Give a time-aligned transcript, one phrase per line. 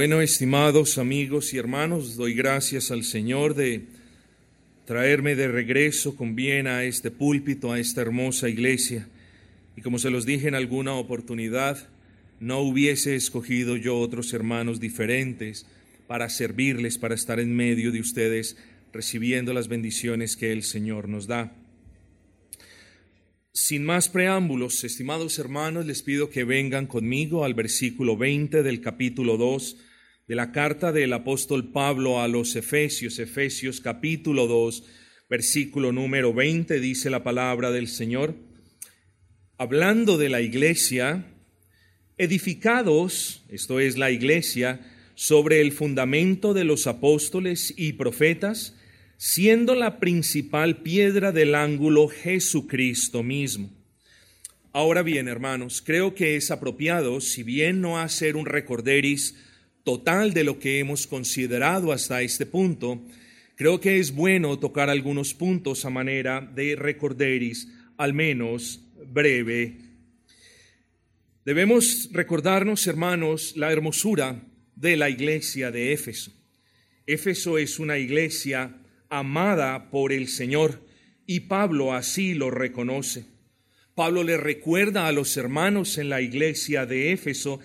[0.00, 3.82] Bueno, estimados amigos y hermanos, doy gracias al Señor de
[4.86, 9.06] traerme de regreso con bien a este púlpito, a esta hermosa iglesia.
[9.76, 11.86] Y como se los dije en alguna oportunidad,
[12.40, 15.66] no hubiese escogido yo otros hermanos diferentes
[16.06, 18.56] para servirles, para estar en medio de ustedes,
[18.94, 21.52] recibiendo las bendiciones que el Señor nos da.
[23.52, 29.36] Sin más preámbulos, estimados hermanos, les pido que vengan conmigo al versículo 20 del capítulo
[29.36, 29.88] 2
[30.30, 34.84] de la carta del apóstol Pablo a los Efesios, Efesios capítulo 2,
[35.28, 38.36] versículo número 20, dice la palabra del Señor,
[39.58, 41.26] hablando de la iglesia,
[42.16, 44.80] edificados, esto es la iglesia,
[45.16, 48.76] sobre el fundamento de los apóstoles y profetas,
[49.16, 53.68] siendo la principal piedra del ángulo Jesucristo mismo.
[54.72, 59.34] Ahora bien, hermanos, creo que es apropiado, si bien no hacer un recorderis
[59.84, 63.02] total de lo que hemos considerado hasta este punto,
[63.56, 69.78] creo que es bueno tocar algunos puntos a manera de recorderis, al menos breve.
[71.44, 74.42] Debemos recordarnos, hermanos, la hermosura
[74.76, 76.32] de la iglesia de Éfeso.
[77.06, 78.76] Éfeso es una iglesia
[79.08, 80.86] amada por el Señor,
[81.26, 83.24] y Pablo así lo reconoce.
[83.94, 87.60] Pablo le recuerda a los hermanos en la iglesia de Éfeso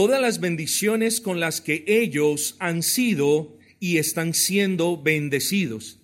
[0.00, 6.00] todas las bendiciones con las que ellos han sido y están siendo bendecidos.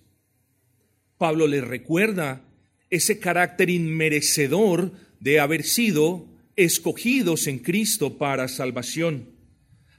[1.17, 2.45] Pablo les recuerda
[2.91, 9.31] ese carácter inmerecedor de haber sido escogidos en Cristo para salvación.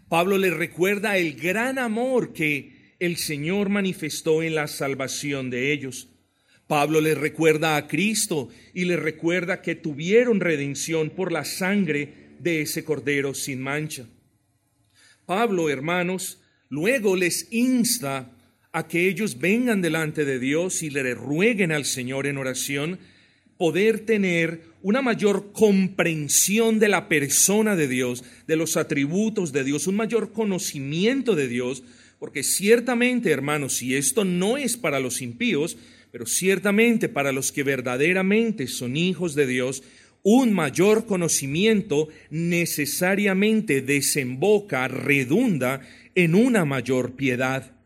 [0.08, 6.06] Pablo les recuerda el gran amor que el Señor manifestó en la salvación de ellos.
[6.68, 12.62] Pablo les recuerda a Cristo y les recuerda que tuvieron redención por la sangre de
[12.62, 14.06] ese cordero sin mancha.
[15.26, 18.30] Pablo, hermanos, luego les insta
[18.72, 22.98] a que ellos vengan delante de Dios y le rueguen al Señor en oración
[23.56, 29.86] poder tener una mayor comprensión de la persona de Dios, de los atributos de Dios,
[29.86, 31.82] un mayor conocimiento de Dios,
[32.18, 35.76] porque ciertamente, hermanos, si esto no es para los impíos,
[36.12, 39.82] pero ciertamente para los que verdaderamente son hijos de Dios,
[40.22, 45.80] un mayor conocimiento necesariamente desemboca, redunda
[46.14, 47.76] en una mayor piedad.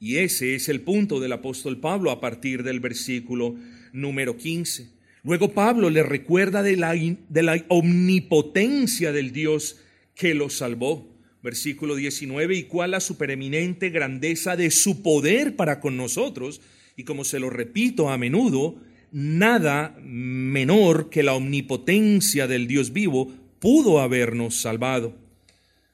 [0.00, 3.56] Y ese es el punto del apóstol Pablo a partir del versículo
[3.92, 4.90] número 15.
[5.24, 9.80] Luego Pablo le recuerda de la, de la omnipotencia del Dios
[10.14, 15.96] que lo salvó versículo 19, y cuál la supereminente grandeza de su poder para con
[15.96, 16.60] nosotros,
[16.96, 18.76] y como se lo repito a menudo,
[19.12, 25.14] nada menor que la omnipotencia del Dios vivo pudo habernos salvado.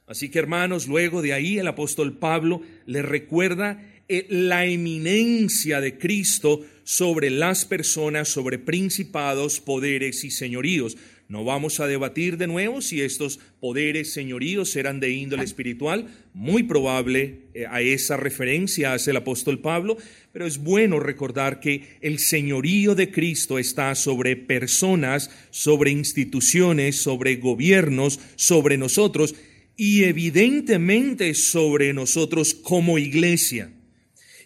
[0.07, 5.97] Así que hermanos, luego de ahí el apóstol Pablo le recuerda eh, la eminencia de
[5.97, 10.95] Cristo sobre las personas, sobre principados, poderes y señoríos.
[11.27, 16.07] No vamos a debatir de nuevo si estos poderes, señoríos eran de índole espiritual.
[16.35, 19.97] Muy probable eh, a esa referencia hace el apóstol Pablo,
[20.31, 27.37] pero es bueno recordar que el señorío de Cristo está sobre personas, sobre instituciones, sobre
[27.37, 29.33] gobiernos, sobre nosotros
[29.75, 33.71] y evidentemente sobre nosotros como iglesia.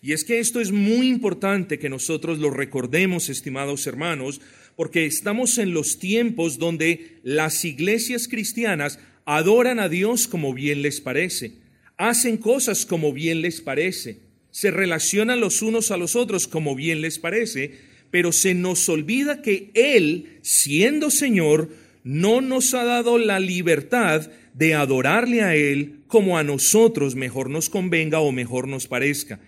[0.02, 4.40] Y es que esto es muy importante que nosotros lo recordemos, estimados hermanos,
[4.80, 11.02] porque estamos en los tiempos donde las iglesias cristianas adoran a Dios como bien les
[11.02, 11.52] parece,
[11.98, 14.20] hacen cosas como bien les parece,
[14.52, 17.74] se relacionan los unos a los otros como bien les parece,
[18.10, 21.68] pero se nos olvida que Él, siendo Señor,
[22.06, 27.70] no nos ha dado la libertad de adorarle a Él como a nosotros mejor nos
[27.70, 29.42] convenga o mejor nos parezca.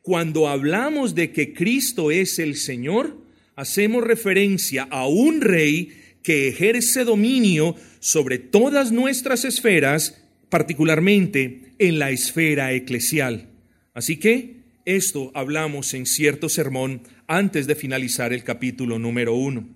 [0.00, 3.27] Cuando hablamos de que Cristo es el Señor,
[3.58, 12.12] hacemos referencia a un rey que ejerce dominio sobre todas nuestras esferas, particularmente en la
[12.12, 13.48] esfera eclesial.
[13.94, 19.68] Así que esto hablamos en cierto sermón antes de finalizar el capítulo número uno.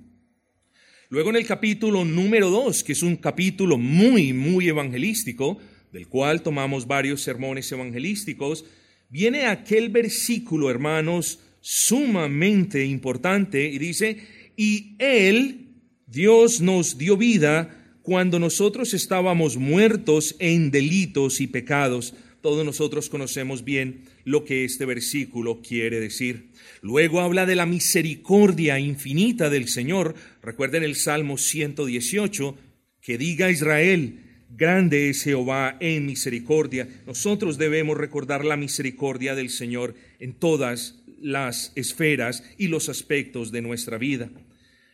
[1.09, 5.59] Luego en el capítulo número dos, que es un capítulo muy, muy evangelístico,
[5.91, 8.65] del cual tomamos varios sermones evangelísticos,
[9.09, 14.19] viene aquel versículo, hermanos, sumamente importante y dice,
[14.57, 15.69] y Él,
[16.07, 22.15] Dios nos dio vida cuando nosotros estábamos muertos en delitos y pecados.
[22.43, 26.51] Todos nosotros conocemos bien lo que este versículo quiere decir.
[26.81, 30.17] Luego habla de la misericordia infinita del Señor.
[30.43, 32.57] Recuerden el Salmo 118,
[33.01, 34.19] que diga Israel,
[34.51, 36.89] grande es Jehová en misericordia.
[37.07, 43.63] Nosotros debemos recordar la misericordia del Señor en todas las esferas y los aspectos de
[43.63, 44.31] nuestra vida.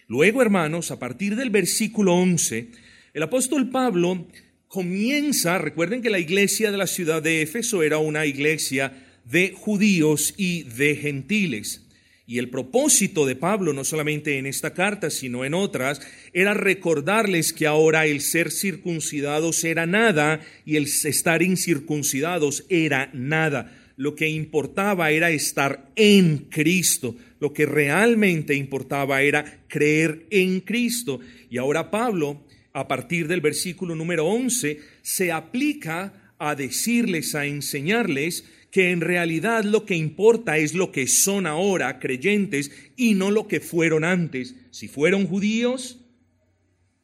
[0.06, 2.68] Luego, hermanos, a partir del versículo 11,
[3.14, 4.26] el apóstol Pablo
[4.68, 8.92] comienza, recuerden que la iglesia de la ciudad de Éfeso era una iglesia
[9.24, 11.84] de judíos y de gentiles.
[12.26, 16.02] Y el propósito de Pablo, no solamente en esta carta, sino en otras,
[16.34, 23.77] era recordarles que ahora el ser circuncidados era nada y el estar incircuncidados era nada.
[23.98, 27.16] Lo que importaba era estar en Cristo.
[27.40, 31.18] Lo que realmente importaba era creer en Cristo.
[31.50, 38.44] Y ahora Pablo, a partir del versículo número 11, se aplica a decirles, a enseñarles
[38.70, 43.48] que en realidad lo que importa es lo que son ahora creyentes y no lo
[43.48, 44.54] que fueron antes.
[44.70, 45.98] Si fueron judíos,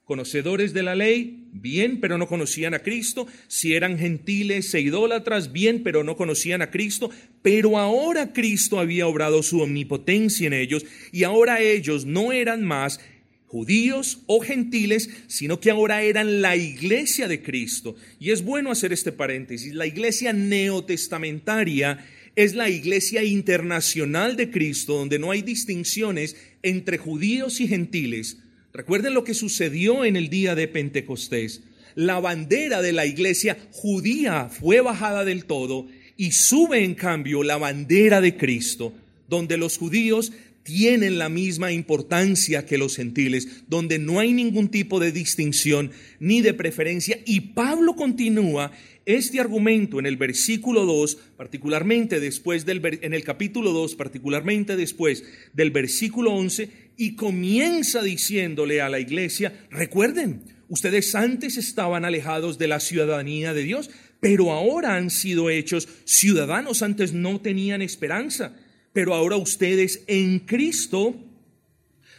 [0.04, 3.26] conocedores de la ley, bien, pero no conocían a Cristo.
[3.48, 7.10] Si eran gentiles e idólatras, bien, pero no conocían a Cristo.
[7.42, 13.00] Pero ahora Cristo había obrado su omnipotencia en ellos y ahora ellos no eran más
[13.46, 17.94] judíos o gentiles, sino que ahora eran la iglesia de Cristo.
[18.18, 19.72] Y es bueno hacer este paréntesis.
[19.74, 22.04] La iglesia neotestamentaria
[22.34, 28.38] es la iglesia internacional de Cristo, donde no hay distinciones entre judíos y gentiles.
[28.76, 31.62] Recuerden lo que sucedió en el día de Pentecostés.
[31.94, 35.86] La bandera de la iglesia judía fue bajada del todo
[36.16, 38.92] y sube en cambio la bandera de Cristo,
[39.28, 40.32] donde los judíos
[40.64, 46.40] tienen la misma importancia que los gentiles, donde no hay ningún tipo de distinción ni
[46.40, 47.20] de preferencia.
[47.24, 48.72] Y Pablo continúa
[49.06, 55.24] este argumento en el versículo 2, particularmente después del, en el capítulo 2, particularmente después
[55.52, 62.68] del versículo 11, y comienza diciéndole a la iglesia, recuerden, ustedes antes estaban alejados de
[62.68, 63.90] la ciudadanía de Dios,
[64.20, 68.54] pero ahora han sido hechos ciudadanos, antes no tenían esperanza
[68.94, 71.16] pero ahora ustedes en Cristo,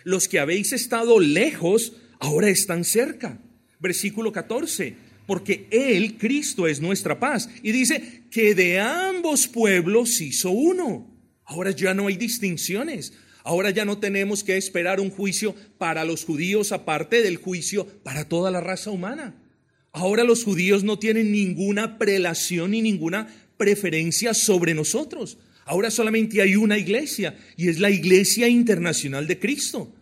[0.04, 3.40] los que habéis estado lejos, ahora están cerca.
[3.80, 7.50] Versículo 14, porque Él, Cristo, es nuestra paz.
[7.64, 11.12] Y dice que de ambos pueblos hizo uno.
[11.46, 13.14] Ahora ya no hay distinciones.
[13.44, 18.28] Ahora ya no tenemos que esperar un juicio para los judíos aparte del juicio para
[18.28, 19.36] toda la raza humana.
[19.92, 23.28] Ahora los judíos no tienen ninguna prelación ni ninguna
[23.58, 25.38] preferencia sobre nosotros.
[25.66, 29.94] Ahora solamente hay una iglesia y es la Iglesia Internacional de Cristo,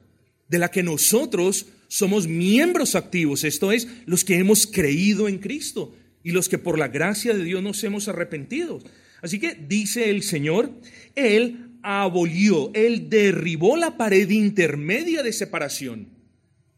[0.48, 5.96] de la que nosotros somos miembros activos, esto es, los que hemos creído en Cristo
[6.24, 8.80] y los que por la gracia de Dios nos hemos arrepentido.
[9.22, 10.72] Así que dice el Señor,
[11.14, 16.08] Él abolió, Él derribó la pared intermedia de separación.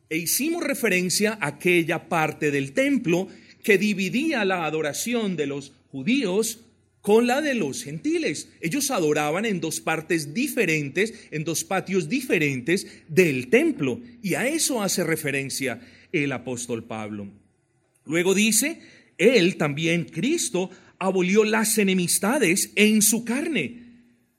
[0.09, 3.29] E hicimos referencia a aquella parte del templo
[3.63, 6.64] que dividía la adoración de los judíos
[7.05, 8.49] con la de los gentiles.
[8.61, 14.01] Ellos adoraban en dos partes diferentes, en dos patios diferentes del templo.
[14.23, 15.79] Y a eso hace referencia
[16.11, 17.31] el apóstol Pablo.
[18.05, 18.79] Luego dice,
[19.19, 23.83] él también, Cristo, abolió las enemistades en su carne.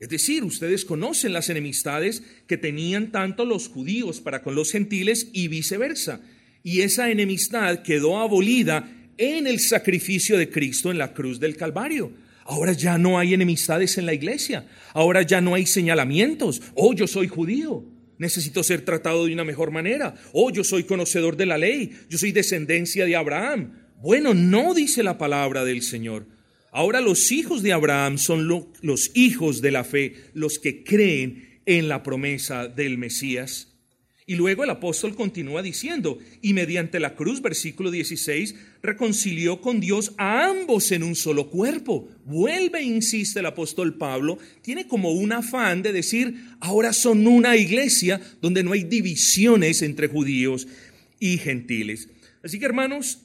[0.00, 5.30] Es decir, ustedes conocen las enemistades que tenían tanto los judíos para con los gentiles
[5.32, 6.20] y viceversa.
[6.64, 12.25] Y esa enemistad quedó abolida en el sacrificio de Cristo en la cruz del Calvario.
[12.46, 14.66] Ahora ya no hay enemistades en la iglesia.
[14.94, 16.62] Ahora ya no hay señalamientos.
[16.74, 17.84] Oh, yo soy judío.
[18.18, 20.14] Necesito ser tratado de una mejor manera.
[20.32, 21.92] Oh, yo soy conocedor de la ley.
[22.08, 23.72] Yo soy descendencia de Abraham.
[24.00, 26.26] Bueno, no dice la palabra del Señor.
[26.70, 31.88] Ahora los hijos de Abraham son los hijos de la fe, los que creen en
[31.88, 33.75] la promesa del Mesías.
[34.28, 40.14] Y luego el apóstol continúa diciendo, y mediante la cruz, versículo 16, reconcilió con Dios
[40.18, 42.08] a ambos en un solo cuerpo.
[42.24, 48.20] Vuelve, insiste el apóstol Pablo, tiene como un afán de decir, ahora son una iglesia
[48.42, 50.66] donde no hay divisiones entre judíos
[51.20, 52.08] y gentiles.
[52.42, 53.20] Así que hermanos,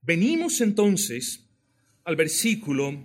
[0.00, 1.44] venimos entonces
[2.02, 3.04] al versículo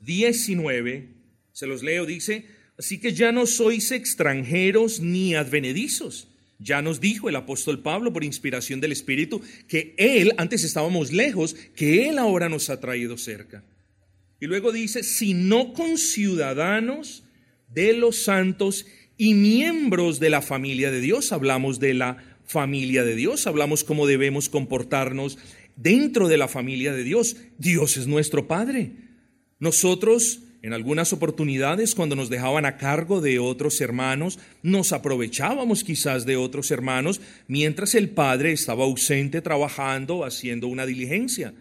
[0.00, 1.08] 19,
[1.52, 2.46] se los leo, dice,
[2.80, 6.28] Así que ya no sois extranjeros ni advenedizos.
[6.58, 11.54] Ya nos dijo el apóstol Pablo por inspiración del Espíritu que Él, antes estábamos lejos,
[11.76, 13.62] que Él ahora nos ha traído cerca.
[14.40, 17.22] Y luego dice, sino con ciudadanos
[17.68, 18.86] de los santos
[19.18, 21.32] y miembros de la familia de Dios.
[21.32, 25.36] Hablamos de la familia de Dios, hablamos cómo debemos comportarnos
[25.76, 27.36] dentro de la familia de Dios.
[27.58, 28.92] Dios es nuestro Padre.
[29.58, 36.26] Nosotros En algunas oportunidades, cuando nos dejaban a cargo de otros hermanos, nos aprovechábamos quizás
[36.26, 41.54] de otros hermanos mientras el Padre estaba ausente trabajando, haciendo una diligencia.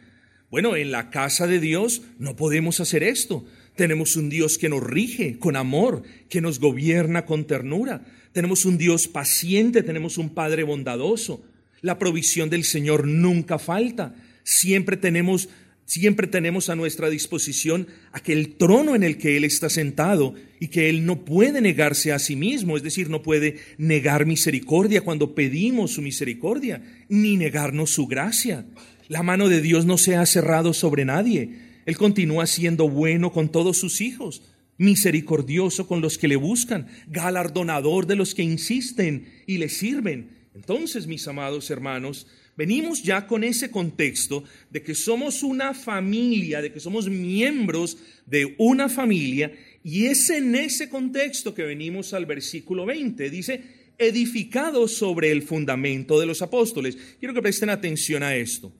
[0.51, 3.45] Bueno, en la casa de Dios no podemos hacer esto.
[3.75, 8.03] Tenemos un Dios que nos rige con amor, que nos gobierna con ternura.
[8.33, 11.41] Tenemos un Dios paciente, tenemos un Padre bondadoso.
[11.81, 14.13] La provisión del Señor nunca falta.
[14.43, 15.47] Siempre tenemos
[15.89, 20.87] siempre tenemos a nuestra disposición aquel trono en el que Él está sentado y que
[20.87, 25.93] Él no puede negarse a sí mismo, es decir, no puede negar misericordia cuando pedimos
[25.93, 28.67] su misericordia, ni negarnos su gracia.
[29.07, 31.49] La mano de Dios no se ha cerrado sobre nadie.
[31.87, 34.43] Él continúa siendo bueno con todos sus hijos,
[34.77, 40.37] misericordioso con los que le buscan, galardonador de los que insisten y le sirven.
[40.53, 42.27] Entonces, mis amados hermanos,
[42.59, 48.53] Venimos ya con ese contexto de que somos una familia, de que somos miembros de
[48.57, 53.29] una familia, y es en ese contexto que venimos al versículo 20.
[53.29, 53.63] Dice,
[53.97, 56.97] edificado sobre el fundamento de los apóstoles.
[57.17, 58.73] Quiero que presten atención a esto.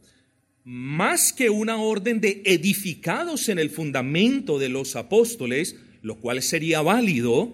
[0.66, 6.82] Más que una orden de edificados en el fundamento de los apóstoles, lo cual sería
[6.82, 7.54] válido,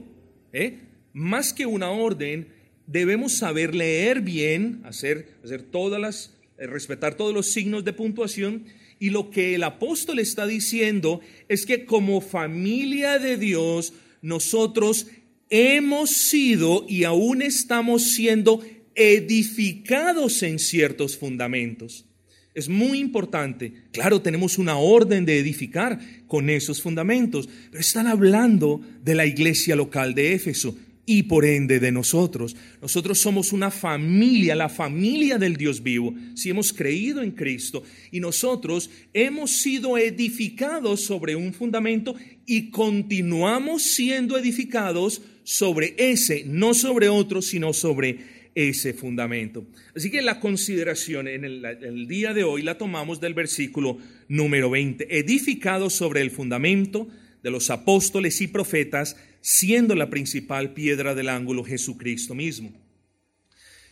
[0.53, 0.79] ¿eh?
[1.13, 2.47] más que una orden
[2.87, 8.65] debemos saber leer bien, hacer, hacer todas las, eh, respetar todos los signos de puntuación.
[8.99, 15.07] Y lo que el apóstol está diciendo es que como familia de Dios, nosotros
[15.49, 18.63] hemos sido y aún estamos siendo
[18.95, 22.05] edificados en ciertos fundamentos.
[22.53, 23.73] Es muy importante.
[23.91, 29.75] Claro, tenemos una orden de edificar con esos fundamentos, pero están hablando de la iglesia
[29.75, 32.55] local de Éfeso y por ende de nosotros.
[32.81, 38.19] Nosotros somos una familia, la familia del Dios vivo, si hemos creído en Cristo y
[38.19, 47.09] nosotros hemos sido edificados sobre un fundamento y continuamos siendo edificados sobre ese, no sobre
[47.09, 49.65] otro, sino sobre ese fundamento.
[49.95, 53.97] Así que la consideración en el, el día de hoy la tomamos del versículo
[54.27, 57.07] número 20, edificados sobre el fundamento
[57.43, 62.73] de los apóstoles y profetas, siendo la principal piedra del ángulo Jesucristo mismo.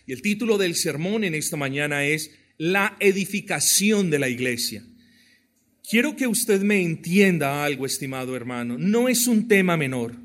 [0.07, 4.83] Y el título del sermón en esta mañana es La edificación de la iglesia.
[5.87, 8.79] Quiero que usted me entienda algo, estimado hermano.
[8.79, 10.15] No es un tema menor.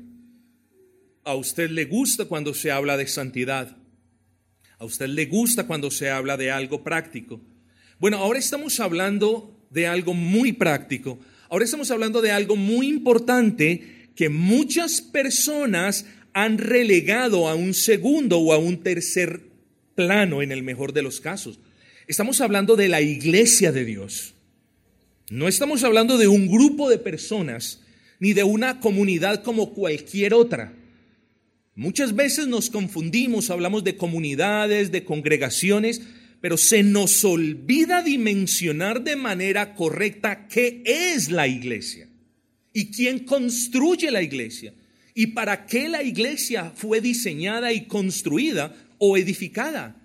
[1.23, 3.77] A usted le gusta cuando se habla de santidad.
[4.79, 7.39] A usted le gusta cuando se habla de algo práctico.
[7.99, 11.19] Bueno, ahora estamos hablando de algo muy práctico.
[11.49, 18.37] Ahora estamos hablando de algo muy importante que muchas personas han relegado a un segundo
[18.39, 19.43] o a un tercer
[19.95, 21.61] plano en el mejor de los casos.
[22.05, 24.33] Estamos hablando de la iglesia de Dios.
[25.29, 27.79] No estamos hablando de un grupo de personas
[28.19, 30.73] ni de una comunidad como cualquier otra.
[31.73, 36.01] Muchas veces nos confundimos, hablamos de comunidades, de congregaciones,
[36.41, 42.08] pero se nos olvida dimensionar de manera correcta qué es la iglesia
[42.73, 44.73] y quién construye la iglesia
[45.13, 49.95] y para qué la iglesia fue diseñada y construida o edificada.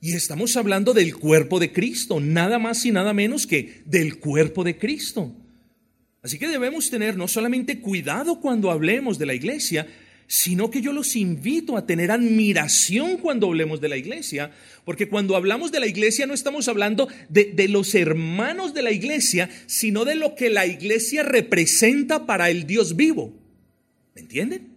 [0.00, 4.64] Y estamos hablando del cuerpo de Cristo, nada más y nada menos que del cuerpo
[4.64, 5.34] de Cristo.
[6.22, 9.86] Así que debemos tener no solamente cuidado cuando hablemos de la iglesia,
[10.30, 14.52] sino que yo los invito a tener admiración cuando hablemos de la iglesia,
[14.84, 19.50] porque cuando hablamos de la iglesia no estamos hablando de, los hermanos de la iglesia,
[19.66, 23.34] sino de lo que la iglesia representa para el Dios vivo.
[24.14, 24.68] ¿Me entienden?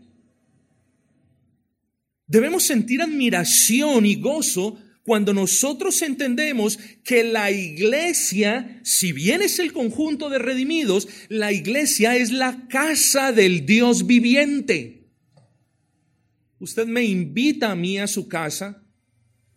[2.25, 9.71] Debemos sentir admiración y gozo cuando nosotros entendemos que la iglesia, si bien es el
[9.71, 15.02] conjunto de redimidos, la iglesia es la casa del Dios viviente.
[16.63, 18.81] Usted me invita a mí a su casa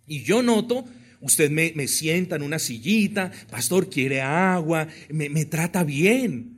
[0.08, 0.84] y yo noto,
[1.20, 6.56] usted me, sienta en una sillita, pastor, quiere agua, me, me trata bien.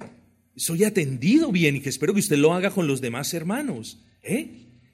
[0.56, 4.02] Soy atendido bien y que espero que usted lo haga con los demás hermanos.
[4.22, 4.48] ¿eh?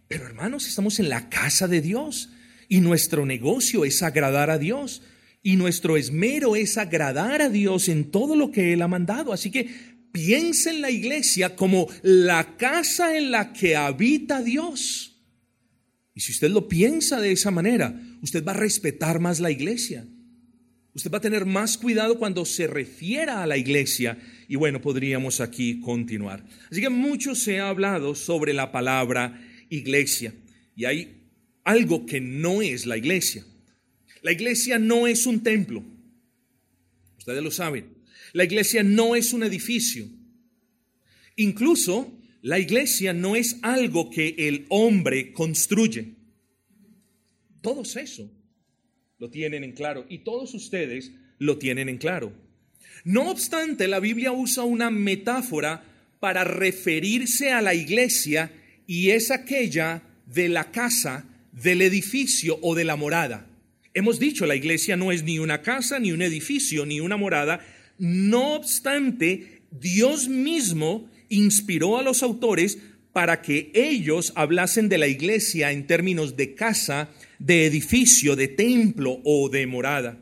[0.08, 2.30] Pero hermanos, estamos en la casa de Dios
[2.68, 5.02] y nuestro negocio es agradar a Dios
[5.40, 9.32] y nuestro esmero es agradar a Dios en todo lo que Él ha mandado.
[9.32, 9.68] Así que
[10.10, 15.13] piensa en la iglesia como la casa en la que habita Dios.
[16.14, 20.06] Y si usted lo piensa de esa manera, usted va a respetar más la iglesia.
[20.94, 24.16] Usted va a tener más cuidado cuando se refiera a la iglesia.
[24.46, 26.46] Y bueno, podríamos aquí continuar.
[26.70, 29.40] Así que mucho se ha hablado sobre la palabra
[29.70, 30.32] iglesia.
[30.76, 31.24] Y hay
[31.64, 33.44] algo que no es la iglesia.
[34.22, 35.84] La iglesia no es un templo.
[37.18, 37.86] Ustedes lo saben.
[38.32, 40.06] La iglesia no es un edificio.
[41.36, 46.12] Incluso la iglesia no es algo que el hombre construye.
[47.62, 48.30] Todos eso
[49.18, 52.34] lo tienen en claro y todos ustedes lo tienen en claro.
[53.02, 55.84] No obstante, la Biblia usa una metáfora
[56.20, 58.52] para referirse a la iglesia
[58.86, 63.48] y es aquella de la casa, del edificio o de la morada.
[63.94, 67.64] Hemos dicho, la iglesia no es ni una casa, ni un edificio, ni una morada.
[67.96, 72.78] No obstante, Dios mismo inspiró a los autores
[73.12, 79.20] para que ellos hablasen de la iglesia en términos de casa, de edificio, de templo
[79.24, 80.18] o de morada.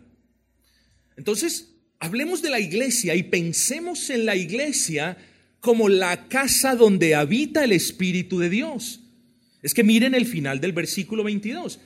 [1.17, 5.17] Entonces, hablemos de la iglesia y pensemos en la iglesia
[5.61, 9.01] como la casa donde habita el Espíritu de Dios.
[9.63, 11.81] Es que miren el final del versículo 22.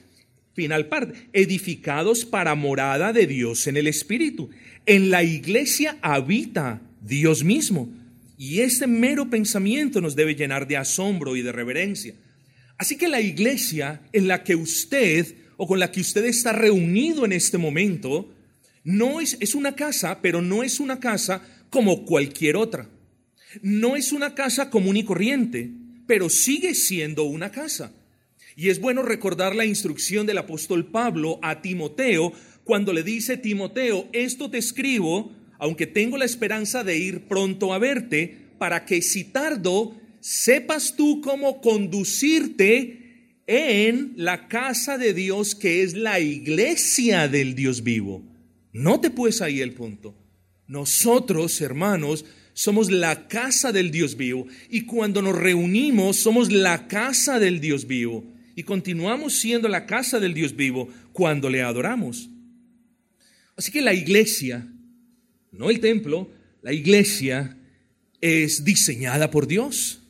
[0.55, 4.49] Final parte, edificados para morada de Dios en el Espíritu.
[4.87, 7.91] En la iglesia habita Dios mismo.
[8.39, 12.15] Y este mero pensamiento nos debe llenar de asombro y de reverencia.
[12.79, 17.25] Así que la iglesia en la que usted o con la que usted está reunido
[17.25, 18.31] en este momento,
[18.85, 22.89] no es, es una casa, pero no es una casa como cualquier otra.
[23.63, 25.71] No es una casa común y corriente,
[26.07, 27.93] pero sigue siendo una casa.
[28.55, 32.33] Y es bueno recordar la instrucción del apóstol Pablo a Timoteo
[32.65, 37.79] cuando le dice, Timoteo, esto te escribo, aunque tengo la esperanza de ir pronto a
[37.79, 45.83] verte, para que si tardo, sepas tú cómo conducirte en la casa de Dios que
[45.83, 48.25] es la iglesia del Dios vivo.
[48.73, 50.15] No te pues ahí el punto.
[50.67, 57.39] Nosotros, hermanos, somos la casa del Dios vivo y cuando nos reunimos somos la casa
[57.39, 62.31] del Dios vivo y continuamos siendo la casa del Dios vivo cuando le adoramos.
[63.57, 64.67] Así que la iglesia,
[65.59, 66.31] no el templo,
[66.63, 67.57] la iglesia
[68.21, 70.03] es diseñada por Dios.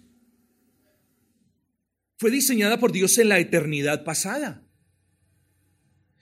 [2.18, 4.62] Fue diseñada por Dios en la eternidad pasada.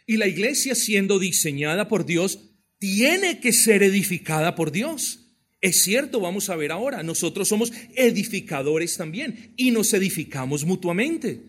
[0.06, 5.20] Y la iglesia siendo diseñada por Dios, tiene que ser edificada por Dios.
[5.60, 11.40] Es cierto, vamos a ver ahora, nosotros somos edificadores también y nos edificamos mutuamente.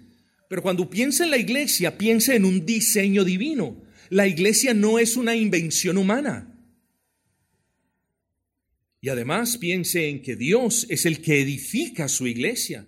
[0.47, 3.83] Pero cuando piensa en la iglesia, piensa en un diseño divino.
[4.09, 6.55] La iglesia no es una invención humana.
[9.06, 12.88] Y además piense en que Dios es el que edifica su iglesia.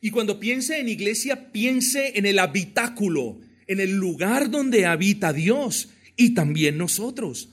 [0.00, 3.38] Y cuando piense en iglesia, piense en el habitáculo,
[3.68, 7.50] en el lugar donde habita Dios y también nosotros.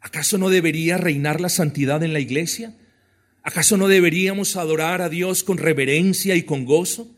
[0.00, 2.76] ¿Acaso no debería reinar la santidad en la iglesia?
[3.44, 7.16] ¿Acaso no deberíamos adorar a Dios con reverencia y con gozo?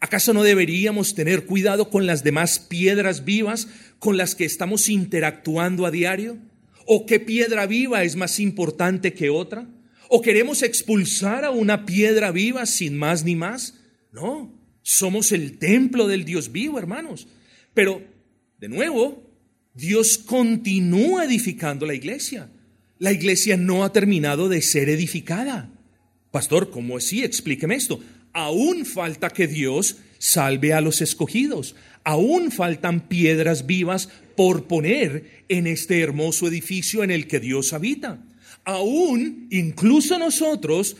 [0.00, 5.86] ¿Acaso no deberíamos tener cuidado con las demás piedras vivas con las que estamos interactuando
[5.86, 6.36] a diario?
[6.84, 9.66] ¿O qué piedra viva es más importante que otra?
[10.08, 13.74] ¿O queremos expulsar a una piedra viva sin más ni más?
[14.12, 17.28] No, somos el templo del Dios vivo, hermanos.
[17.74, 18.02] Pero,
[18.58, 19.22] de nuevo,
[19.74, 22.50] Dios continúa edificando la iglesia.
[22.98, 25.70] La iglesia no ha terminado de ser edificada.
[26.30, 27.22] Pastor, ¿cómo así?
[27.22, 28.00] Explíqueme esto.
[28.32, 31.76] Aún falta que Dios salve a los escogidos.
[32.02, 34.08] Aún faltan piedras vivas
[34.38, 38.24] por poner en este hermoso edificio en el que Dios habita.
[38.62, 40.96] Aún, incluso nosotros,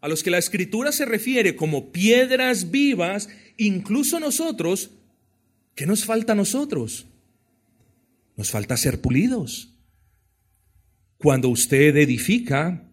[0.00, 4.92] a los que la escritura se refiere como piedras vivas, incluso nosotros,
[5.74, 7.04] ¿qué nos falta a nosotros?
[8.38, 9.74] Nos falta ser pulidos.
[11.18, 12.90] Cuando usted edifica,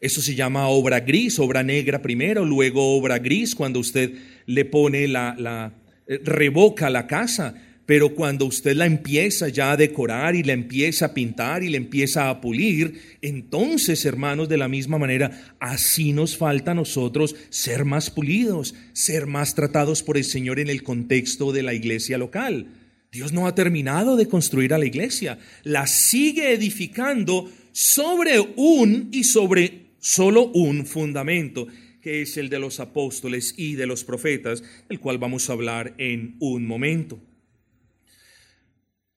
[0.00, 4.14] eso se llama obra gris, obra negra primero, luego obra gris, cuando usted
[4.46, 5.74] le pone la, la
[6.06, 7.71] eh, revoca la casa.
[7.92, 11.76] Pero cuando usted la empieza ya a decorar y la empieza a pintar y la
[11.76, 17.84] empieza a pulir, entonces, hermanos, de la misma manera, así nos falta a nosotros ser
[17.84, 22.68] más pulidos, ser más tratados por el Señor en el contexto de la iglesia local.
[23.12, 29.24] Dios no ha terminado de construir a la iglesia, la sigue edificando sobre un y
[29.24, 31.66] sobre solo un fundamento,
[32.00, 35.94] que es el de los apóstoles y de los profetas, el cual vamos a hablar
[35.98, 37.20] en un momento.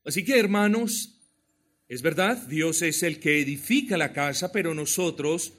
[0.06, 1.16] Así que, hermanos,
[1.90, 5.54] es verdad, Dios es el que edifica la casa, pero nosotros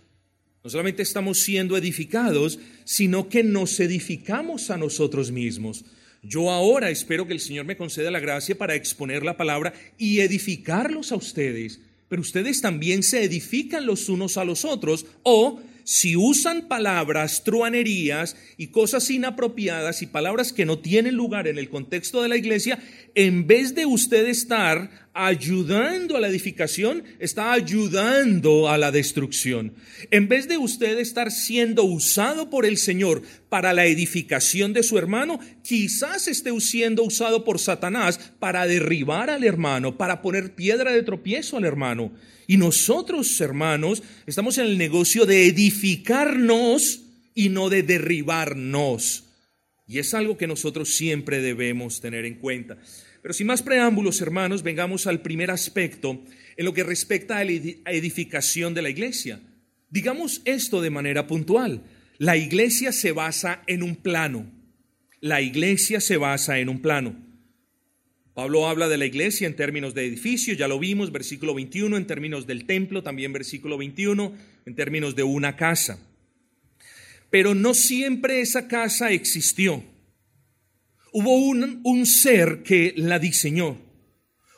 [0.62, 5.85] no solamente estamos siendo edificados, sino que nos edificamos a nosotros mismos.
[6.22, 10.20] Yo ahora espero que el Señor me conceda la gracia para exponer la palabra y
[10.20, 16.16] edificarlos a ustedes, pero ustedes también se edifican los unos a los otros o si
[16.16, 22.22] usan palabras, truanerías y cosas inapropiadas y palabras que no tienen lugar en el contexto
[22.22, 22.81] de la iglesia,
[23.14, 29.75] en vez de usted estar ayudando a la edificación, está ayudando a la destrucción.
[30.11, 34.99] En vez de usted estar siendo usado por el Señor para la edificación de su
[34.99, 41.05] hermano, quizás esté siendo usado por Satanás para derribar al hermano, para poner piedra de
[41.05, 42.11] tropiezo al hermano.
[42.46, 47.02] Y nosotros, hermanos, estamos en el negocio de edificarnos
[47.35, 49.24] y no de derribarnos.
[49.87, 52.78] Y es algo que nosotros siempre debemos tener en cuenta.
[53.22, 56.22] Pero sin más preámbulos, hermanos, vengamos al primer aspecto
[56.56, 59.40] en lo que respecta a la edificación de la iglesia.
[59.90, 61.82] Digamos esto de manera puntual.
[62.18, 64.50] La iglesia se basa en un plano.
[65.20, 67.25] La iglesia se basa en un plano.
[68.37, 72.07] Pablo habla de la iglesia en términos de edificio, ya lo vimos, versículo 21, en
[72.07, 74.35] términos del templo, también versículo 21,
[74.66, 75.99] en términos de una casa.
[77.31, 79.83] Pero no siempre esa casa existió.
[81.14, 83.79] Hubo un, un ser que la diseñó.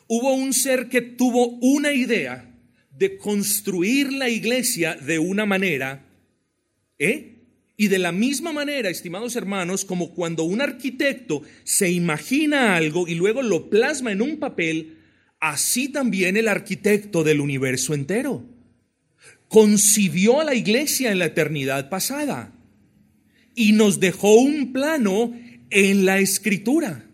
[0.09, 2.53] Hubo un ser que tuvo una idea
[2.91, 6.05] de construir la iglesia de una manera,
[6.97, 7.38] ¿eh?
[7.79, 13.15] Y de la misma manera, estimados hermanos, como cuando un arquitecto se imagina algo y
[13.15, 14.97] luego lo plasma en un papel,
[15.39, 18.43] así también el arquitecto del universo entero
[19.47, 22.53] concibió a la iglesia en la eternidad pasada
[23.55, 25.33] y nos dejó un plano
[25.69, 27.05] en la escritura.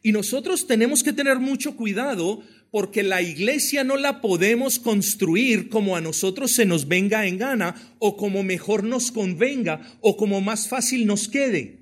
[0.00, 5.96] Y nosotros tenemos que tener mucho cuidado porque la iglesia no la podemos construir como
[5.96, 10.68] a nosotros se nos venga en gana o como mejor nos convenga o como más
[10.68, 11.80] fácil nos quede.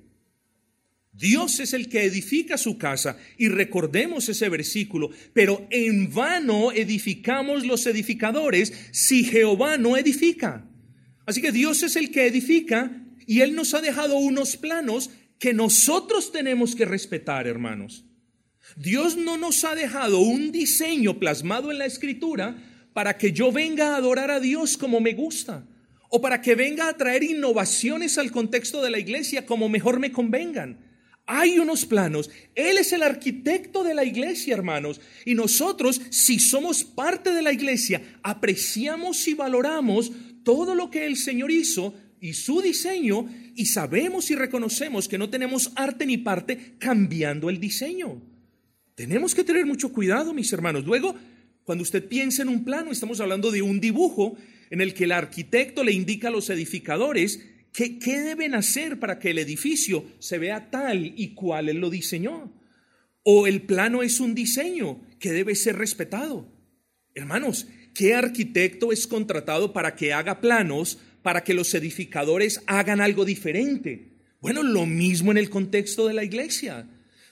[1.19, 7.65] Dios es el que edifica su casa y recordemos ese versículo, pero en vano edificamos
[7.65, 10.65] los edificadores si Jehová no edifica.
[11.25, 15.53] Así que Dios es el que edifica y Él nos ha dejado unos planos que
[15.53, 18.05] nosotros tenemos que respetar, hermanos.
[18.75, 22.55] Dios no nos ha dejado un diseño plasmado en la escritura
[22.93, 25.65] para que yo venga a adorar a Dios como me gusta
[26.09, 30.11] o para que venga a traer innovaciones al contexto de la iglesia como mejor me
[30.11, 30.79] convengan.
[31.27, 32.31] Hay unos planos.
[32.55, 34.99] Él es el arquitecto de la iglesia, hermanos.
[35.25, 40.11] Y nosotros, si somos parte de la iglesia, apreciamos y valoramos
[40.43, 45.29] todo lo que el Señor hizo y su diseño y sabemos y reconocemos que no
[45.29, 48.19] tenemos arte ni parte cambiando el diseño.
[48.99, 50.83] Tenemos que tener mucho cuidado, mis hermanos.
[50.83, 51.15] Luego,
[51.63, 54.35] cuando usted piensa en un plano, estamos hablando de un dibujo
[54.69, 59.29] en el que el arquitecto le indica a los edificadores qué, deben hacer para que
[59.29, 62.51] el edificio se vea tal y cual él lo diseñó.
[63.23, 66.51] O el plano es un diseño que debe ser respetado.
[67.15, 73.23] Hermanos, ¿qué arquitecto es contratado para que haga planos para que los edificadores hagan algo
[73.23, 74.09] diferente.
[74.41, 76.85] Bueno, lo mismo en el contexto de la iglesia.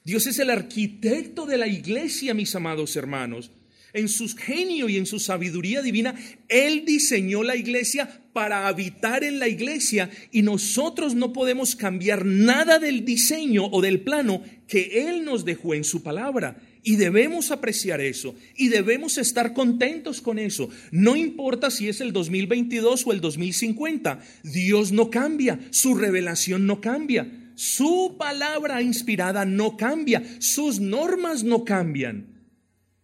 [0.07, 3.51] Dios es el arquitecto de la iglesia, mis amados hermanos.
[3.91, 6.15] En su genio y en su sabiduría divina,
[6.47, 12.79] Él diseñó la iglesia para habitar en la iglesia y nosotros no podemos cambiar nada
[12.79, 16.55] del diseño o del plano que Él nos dejó en su palabra.
[16.83, 20.69] Y debemos apreciar eso y debemos estar contentos con eso.
[20.89, 26.79] No importa si es el 2022 o el 2050, Dios no cambia, su revelación no
[26.79, 32.47] cambia, su palabra inspirada no cambia, sus normas no cambian.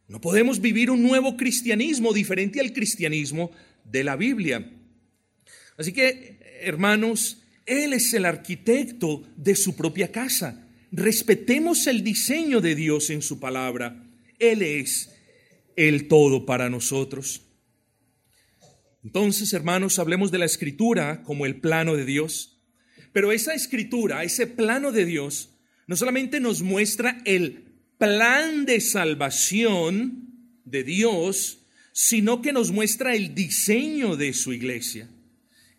[0.07, 3.51] No podemos vivir un nuevo cristianismo diferente al cristianismo
[3.83, 4.71] de la Biblia.
[5.77, 10.63] Así que, hermanos, Él es el arquitecto de su propia casa
[10.93, 14.07] respetemos el diseño de Dios en su palabra.
[14.37, 15.11] Él es
[15.75, 17.41] el todo para nosotros.
[19.03, 22.52] Entonces, hermanos, hablemos de la escritura como el plano de Dios.
[23.13, 25.51] Pero esa escritura, ese plano de Dios,
[25.87, 27.63] no solamente nos muestra el
[27.97, 31.59] plan de salvación de Dios,
[31.93, 35.09] sino que nos muestra el diseño de su iglesia.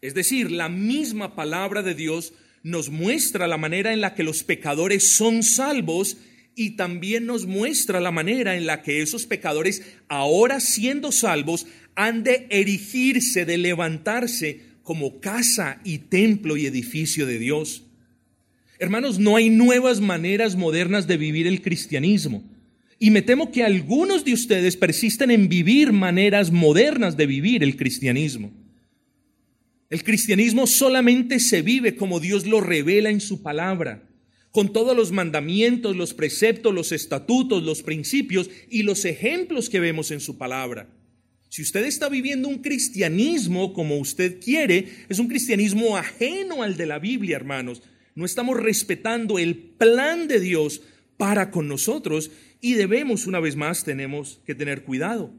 [0.00, 4.44] Es decir, la misma palabra de Dios nos muestra la manera en la que los
[4.44, 6.16] pecadores son salvos
[6.54, 11.66] y también nos muestra la manera en la que esos pecadores, ahora siendo salvos,
[11.96, 17.82] han de erigirse, de levantarse como casa y templo y edificio de Dios.
[18.78, 22.44] Hermanos, no hay nuevas maneras modernas de vivir el cristianismo.
[22.98, 27.76] Y me temo que algunos de ustedes persisten en vivir maneras modernas de vivir el
[27.76, 28.52] cristianismo.
[29.90, 34.08] El cristianismo solamente se vive como Dios lo revela en su palabra,
[34.50, 40.10] con todos los mandamientos, los preceptos, los estatutos, los principios y los ejemplos que vemos
[40.10, 40.88] en su palabra.
[41.54, 46.84] Si usted está viviendo un cristianismo como usted quiere, es un cristianismo ajeno al de
[46.84, 47.80] la Biblia, hermanos.
[48.16, 50.82] No estamos respetando el plan de Dios
[51.16, 55.32] para con nosotros y debemos, una vez más, tenemos que tener cuidado.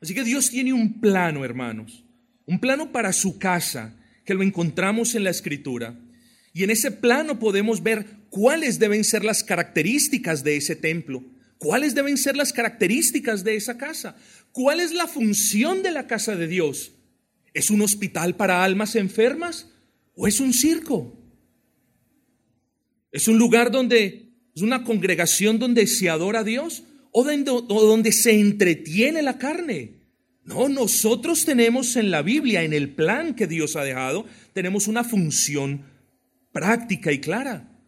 [0.00, 2.04] Así que Dios tiene un plano, hermanos,
[2.44, 5.98] un plano para su casa, que lo encontramos en la escritura.
[6.54, 11.24] Y en ese plano podemos ver cuáles deben ser las características de ese templo,
[11.58, 14.16] cuáles deben ser las características de esa casa,
[14.56, 16.92] cuál es la función de la casa de Dios.
[17.52, 19.68] ¿Es un hospital para almas enfermas
[20.14, 21.14] o es un circo?
[23.12, 28.40] ¿Es un lugar donde es una congregación donde se adora a Dios o donde, se
[28.40, 30.00] entretiene la carne?
[30.42, 35.04] No, nosotros tenemos en la Biblia, en el plan que Dios ha dejado, tenemos una
[35.04, 35.82] función
[36.50, 37.78] práctica y clara.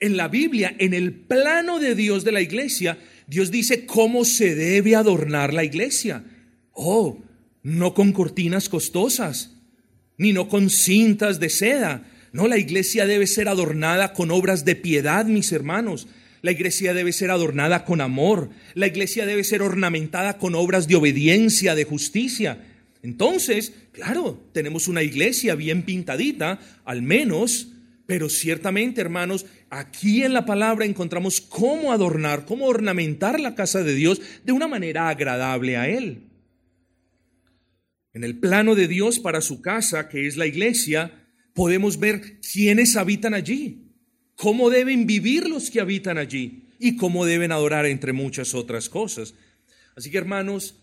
[0.00, 2.98] En la Biblia, en el plano de Dios de la iglesia,
[3.32, 6.22] Dios dice cómo se debe adornar la iglesia.
[6.70, 7.18] Oh,
[7.62, 9.56] no con cortinas costosas,
[10.18, 12.10] ni no con cintas de seda.
[12.34, 16.08] No, la iglesia debe ser adornada con obras de piedad, mis hermanos.
[16.42, 18.50] La iglesia debe ser adornada con amor.
[18.74, 22.66] La iglesia debe ser ornamentada con obras de obediencia, de justicia.
[23.02, 27.68] Entonces, claro, tenemos una iglesia bien pintadita, al menos
[28.12, 33.94] pero ciertamente, hermanos, aquí en la palabra encontramos cómo adornar, cómo ornamentar la casa de
[33.94, 36.28] Dios de una manera agradable a Él.
[38.12, 42.96] En el plano de Dios para su casa, que es la iglesia, podemos ver quiénes
[42.96, 43.94] habitan allí,
[44.36, 49.34] cómo deben vivir los que habitan allí y cómo deben adorar entre muchas otras cosas.
[49.96, 50.82] Así que hermanos,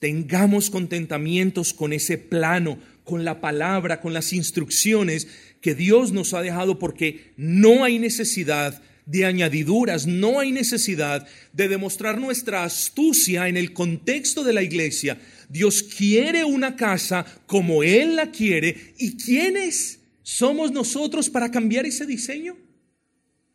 [0.00, 5.28] tengamos contentamientos con ese plano, con la palabra, con las instrucciones
[5.60, 11.68] que Dios nos ha dejado porque no hay necesidad de añadiduras, no hay necesidad de
[11.68, 15.18] demostrar nuestra astucia en el contexto de la iglesia.
[15.48, 18.94] Dios quiere una casa como Él la quiere.
[18.98, 22.56] ¿Y quiénes somos nosotros para cambiar ese diseño?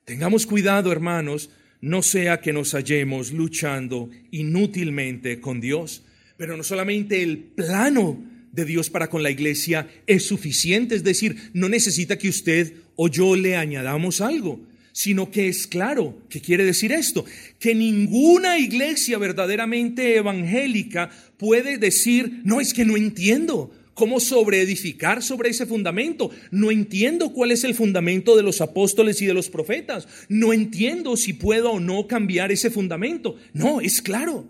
[0.06, 6.04] Tengamos cuidado, hermanos, no sea que nos hallemos luchando inútilmente con Dios.
[6.36, 11.52] Pero no solamente el plano de Dios para con la iglesia es suficiente, es decir,
[11.54, 14.62] no necesita que usted o yo le añadamos algo,
[14.94, 17.26] sino que es claro, ¿qué quiere decir esto?
[17.60, 25.50] Que ninguna iglesia verdaderamente evangélica puede decir, no es que no entiendo, cómo sobreedificar sobre
[25.50, 26.32] ese fundamento.
[26.52, 30.08] No entiendo cuál es el fundamento de los apóstoles y de los profetas.
[30.30, 33.36] No entiendo si puedo o no cambiar ese fundamento.
[33.54, 34.48] No, es claro.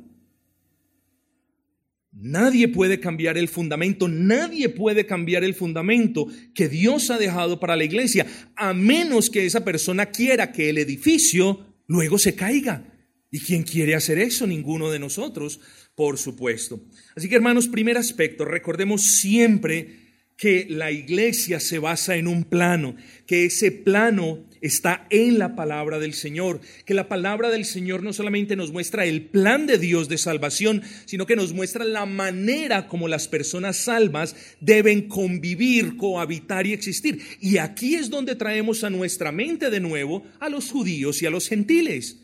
[2.16, 7.76] Nadie puede cambiar el fundamento, nadie puede cambiar el fundamento que Dios ha dejado para
[7.76, 12.86] la iglesia, a menos que esa persona quiera que el edificio luego se caiga.
[13.32, 14.46] ¿Y quién quiere hacer eso?
[14.46, 15.60] Ninguno de nosotros,
[15.96, 16.86] por supuesto.
[17.16, 20.04] Así que hermanos, primer aspecto, recordemos siempre
[20.38, 22.96] que la iglesia se basa en un plano,
[23.26, 28.14] que ese plano está en la palabra del Señor, que la palabra del Señor no
[28.14, 32.88] solamente nos muestra el plan de Dios de salvación, sino que nos muestra la manera
[32.88, 37.22] como las personas salvas deben convivir, cohabitar y existir.
[37.42, 41.30] Y aquí es donde traemos a nuestra mente de nuevo a los judíos y a
[41.30, 42.22] los gentiles.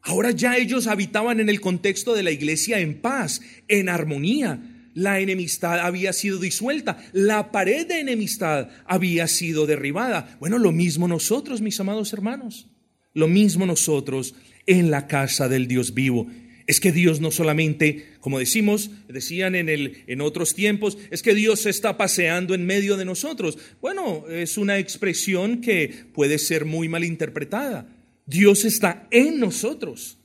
[0.00, 5.20] Ahora ya ellos habitaban en el contexto de la iglesia en paz, en armonía, la
[5.20, 10.38] enemistad había sido disuelta, la pared de enemistad había sido derribada.
[10.40, 12.66] Bueno, lo mismo nosotros, mis amados hermanos,
[13.12, 14.34] lo mismo nosotros
[14.66, 16.28] en la casa del Dios vivo.
[16.66, 21.34] Es que Dios no solamente, como decimos, decían en, el, en otros tiempos, es que
[21.34, 23.58] Dios se está paseando en medio de nosotros.
[23.82, 27.86] Bueno, es una expresión que puede ser muy mal interpretada.
[28.24, 30.16] Dios está en nosotros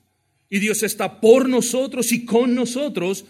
[0.49, 3.25] y Dios está por nosotros y con nosotros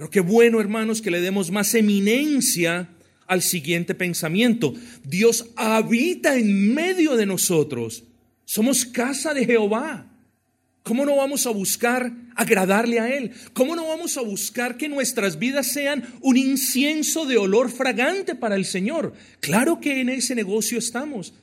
[0.00, 2.88] pero qué bueno, hermanos, que le demos más eminencia
[3.26, 4.72] al siguiente pensamiento.
[5.04, 8.04] Dios habita en medio de nosotros.
[8.46, 10.10] Somos casa de Jehová.
[10.84, 13.32] ¿Cómo no vamos a buscar agradarle a Él?
[13.52, 18.56] ¿Cómo no vamos a buscar que nuestras vidas sean un incienso de olor fragante para
[18.56, 19.12] el Señor?
[19.40, 21.34] Claro que en ese negocio estamos.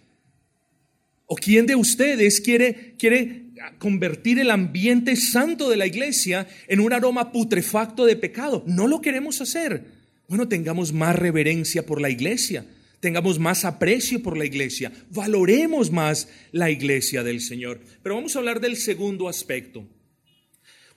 [1.28, 6.94] ¿O quién de ustedes quiere, quiere convertir el ambiente santo de la iglesia en un
[6.94, 8.64] aroma putrefacto de pecado.
[8.68, 9.86] No lo queremos hacer.
[10.28, 12.66] Bueno, tengamos más reverencia por la iglesia,
[13.00, 17.80] tengamos más aprecio por la iglesia, valoremos más la iglesia del Señor.
[18.04, 19.88] Pero vamos a hablar del segundo aspecto.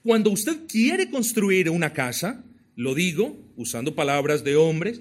[0.02, 2.42] Cuando usted quiere construir una casa,
[2.74, 5.00] lo digo usando palabras de hombres,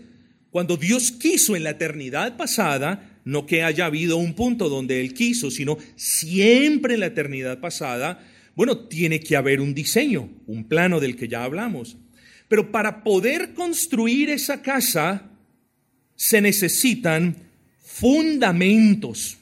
[0.52, 5.14] cuando Dios quiso en la eternidad pasada no que haya habido un punto donde Él
[5.14, 11.00] quiso, sino siempre en la eternidad pasada, bueno, tiene que haber un diseño, un plano
[11.00, 11.98] del que ya hablamos.
[12.48, 15.30] Pero para poder construir esa casa
[16.16, 17.36] se necesitan
[17.82, 19.38] fundamentos.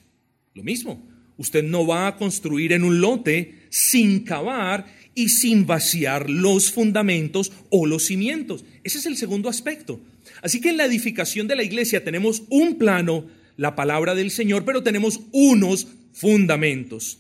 [0.54, 4.86] Lo mismo, usted no va a construir en un lote sin cavar
[5.16, 8.66] y sin vaciar los fundamentos o los cimientos.
[8.84, 10.00] Ese es el segundo aspecto.
[10.42, 13.26] Así que en la edificación de la iglesia tenemos un plano,
[13.58, 17.20] la palabra del Señor, pero tenemos unos fundamentos.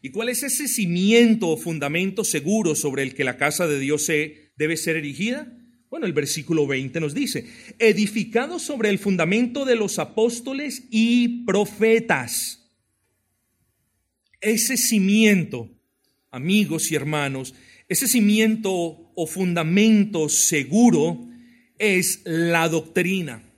[0.00, 4.04] ¿Y cuál es ese cimiento o fundamento seguro sobre el que la casa de Dios
[4.04, 5.52] se debe ser erigida?
[5.90, 7.46] Bueno, el versículo 20 nos dice,
[7.78, 12.72] edificado sobre el fundamento de los apóstoles y profetas.
[14.40, 15.70] Ese cimiento,
[16.30, 17.54] amigos y hermanos,
[17.88, 21.28] ese cimiento o fundamento seguro
[21.78, 23.51] es la doctrina.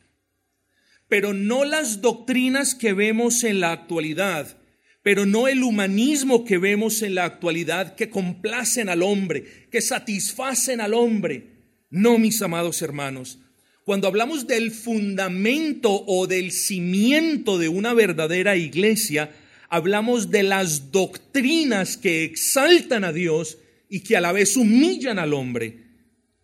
[1.15, 4.59] Pero no las doctrinas que vemos en la actualidad,
[5.01, 10.81] pero no el humanismo que vemos en la actualidad que complacen al hombre, que satisfacen
[10.81, 11.53] al hombre.
[11.89, 13.39] No, mis amados hermanos,
[13.85, 19.31] cuando hablamos del fundamento o del cimiento de una verdadera iglesia,
[19.69, 25.33] hablamos de las doctrinas que exaltan a Dios y que a la vez humillan al
[25.33, 25.79] hombre.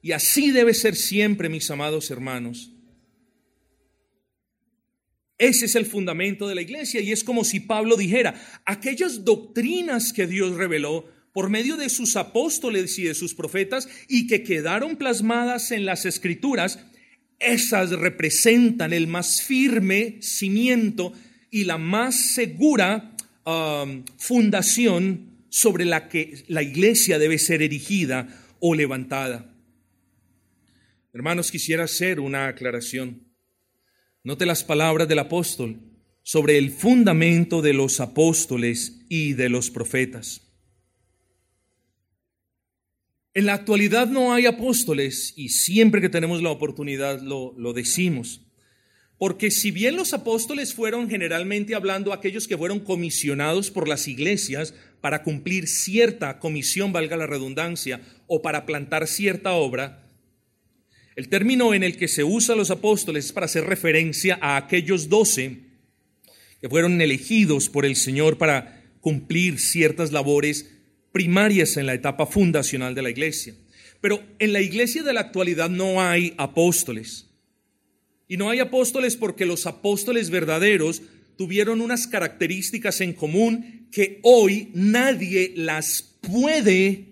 [0.00, 2.70] Y así debe ser siempre, mis amados hermanos.
[5.40, 8.34] Ese es el fundamento de la iglesia y es como si Pablo dijera,
[8.66, 14.26] aquellas doctrinas que Dios reveló por medio de sus apóstoles y de sus profetas y
[14.26, 16.78] que quedaron plasmadas en las escrituras,
[17.38, 21.14] esas representan el más firme cimiento
[21.50, 28.74] y la más segura um, fundación sobre la que la iglesia debe ser erigida o
[28.74, 29.50] levantada.
[31.14, 33.29] Hermanos, quisiera hacer una aclaración.
[34.22, 35.80] Note las palabras del apóstol
[36.22, 40.42] sobre el fundamento de los apóstoles y de los profetas.
[43.32, 48.42] En la actualidad no hay apóstoles y siempre que tenemos la oportunidad lo, lo, decimos.
[49.16, 54.74] Porque si bien los apóstoles fueron generalmente hablando aquellos que fueron comisionados por las iglesias
[55.00, 60.09] para cumplir cierta comisión, valga la redundancia, o para plantar cierta obra,
[61.20, 65.10] el término en el que se usa los apóstoles es para hacer referencia a aquellos
[65.10, 65.58] doce
[66.62, 70.70] que fueron elegidos por el Señor para cumplir ciertas labores
[71.12, 73.54] primarias en la etapa fundacional de la iglesia.
[74.00, 77.26] Pero en la iglesia de la actualidad no hay apóstoles.
[78.26, 81.02] Y no hay apóstoles porque los apóstoles verdaderos
[81.36, 87.08] tuvieron unas características en común que hoy nadie las puede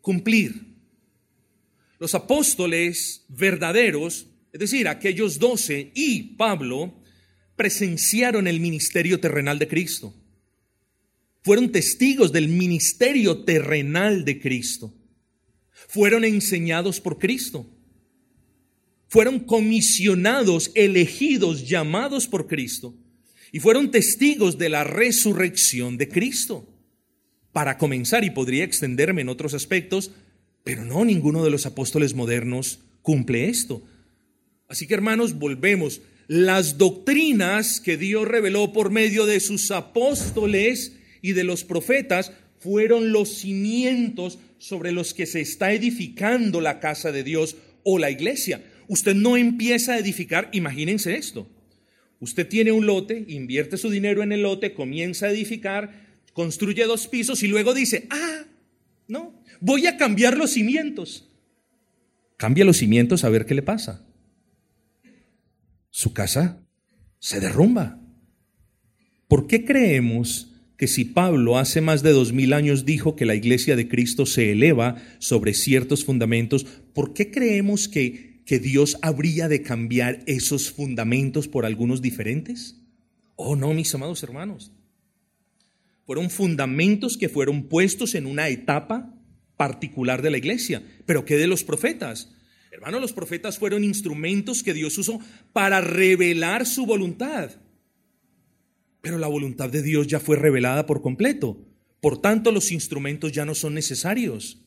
[0.00, 0.67] cumplir.
[1.98, 6.94] Los apóstoles verdaderos, es decir, aquellos doce y Pablo,
[7.56, 10.14] presenciaron el ministerio terrenal de Cristo.
[11.42, 14.94] Fueron testigos del ministerio terrenal de Cristo.
[15.88, 17.66] Fueron enseñados por Cristo.
[19.08, 22.94] Fueron comisionados, elegidos, llamados por Cristo.
[23.50, 26.68] Y fueron testigos de la resurrección de Cristo.
[27.52, 30.12] Para comenzar, y podría extenderme en otros aspectos,
[30.68, 33.82] pero no, ninguno de los apóstoles modernos cumple esto.
[34.68, 36.02] Así que hermanos, volvemos.
[36.26, 43.12] Las doctrinas que Dios reveló por medio de sus apóstoles y de los profetas fueron
[43.12, 48.62] los cimientos sobre los que se está edificando la casa de Dios o la iglesia.
[48.88, 51.48] Usted no empieza a edificar, imagínense esto.
[52.20, 56.04] Usted tiene un lote, invierte su dinero en el lote, comienza a edificar,
[56.34, 58.44] construye dos pisos y luego dice, ah,
[59.06, 61.28] no, voy a cambiar los cimientos.
[62.36, 64.06] Cambia los cimientos a ver qué le pasa.
[65.90, 66.62] Su casa
[67.18, 68.00] se derrumba.
[69.26, 73.34] ¿Por qué creemos que si Pablo hace más de dos mil años dijo que la
[73.34, 79.48] iglesia de Cristo se eleva sobre ciertos fundamentos, ¿por qué creemos que, que Dios habría
[79.48, 82.80] de cambiar esos fundamentos por algunos diferentes?
[83.34, 84.72] Oh, no, mis amados hermanos.
[86.06, 89.17] Fueron fundamentos que fueron puestos en una etapa
[89.58, 90.82] particular de la iglesia.
[91.04, 92.30] Pero ¿qué de los profetas?
[92.70, 95.20] Hermano, los profetas fueron instrumentos que Dios usó
[95.52, 97.50] para revelar su voluntad.
[99.02, 101.66] Pero la voluntad de Dios ya fue revelada por completo.
[102.00, 104.64] Por tanto, los instrumentos ya no son necesarios.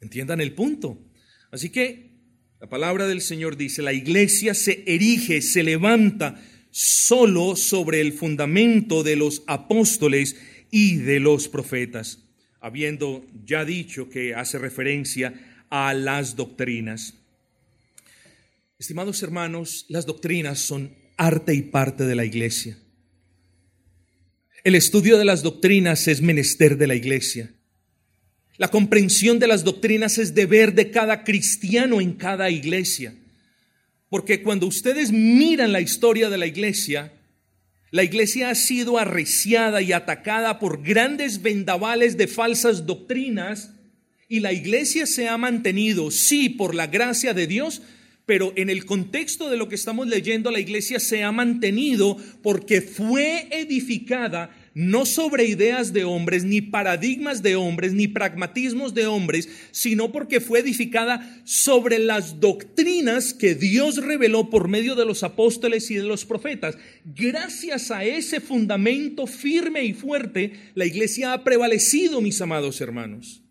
[0.00, 1.02] Entiendan el punto.
[1.50, 2.12] Así que
[2.60, 6.40] la palabra del Señor dice, la iglesia se erige, se levanta
[6.70, 10.36] solo sobre el fundamento de los apóstoles
[10.70, 12.22] y de los profetas
[12.62, 15.34] habiendo ya dicho que hace referencia
[15.68, 17.14] a las doctrinas.
[18.78, 22.78] Estimados hermanos, las doctrinas son arte y parte de la iglesia.
[24.62, 27.52] El estudio de las doctrinas es menester de la iglesia.
[28.58, 33.12] La comprensión de las doctrinas es deber de cada cristiano en cada iglesia.
[34.08, 37.12] Porque cuando ustedes miran la historia de la iglesia,
[37.92, 43.74] La iglesia ha sido arreciada y atacada por grandes vendavales de falsas doctrinas
[44.30, 47.82] y la iglesia se ha mantenido, sí, por la gracia de Dios,
[48.24, 52.80] pero en el contexto de lo que estamos leyendo, la iglesia se ha mantenido porque
[52.80, 59.48] fue edificada no sobre ideas de hombres, ni paradigmas de hombres, ni pragmatismos de hombres,
[59.70, 65.90] sino porque fue edificada sobre las doctrinas que Dios reveló por medio de los apóstoles
[65.90, 66.76] y de los profetas.
[67.04, 73.42] Gracias a ese fundamento firme y fuerte, la iglesia ha prevalecido, mis amados hermanos.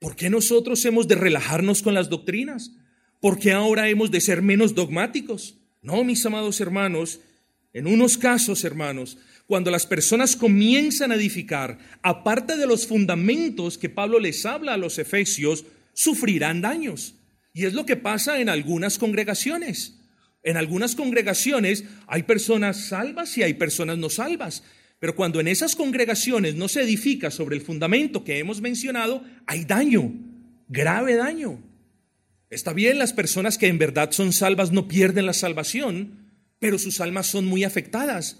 [0.00, 2.72] ¿Por qué nosotros hemos de relajarnos con las doctrinas?
[3.20, 5.58] ¿Por qué ahora hemos de ser menos dogmáticos?
[5.82, 7.20] No, mis amados hermanos,
[7.72, 13.88] en unos casos, hermanos, cuando las personas comienzan a edificar, aparte de los fundamentos que
[13.88, 17.14] Pablo les habla a los efesios, sufrirán daños.
[17.52, 19.98] Y es lo que pasa en algunas congregaciones.
[20.42, 24.62] En algunas congregaciones hay personas salvas y hay personas no salvas.
[24.98, 29.64] Pero cuando en esas congregaciones no se edifica sobre el fundamento que hemos mencionado, hay
[29.64, 30.12] daño,
[30.68, 31.60] grave daño.
[32.50, 36.19] Está bien, las personas que en verdad son salvas no pierden la salvación,
[36.60, 38.38] pero sus almas son muy afectadas.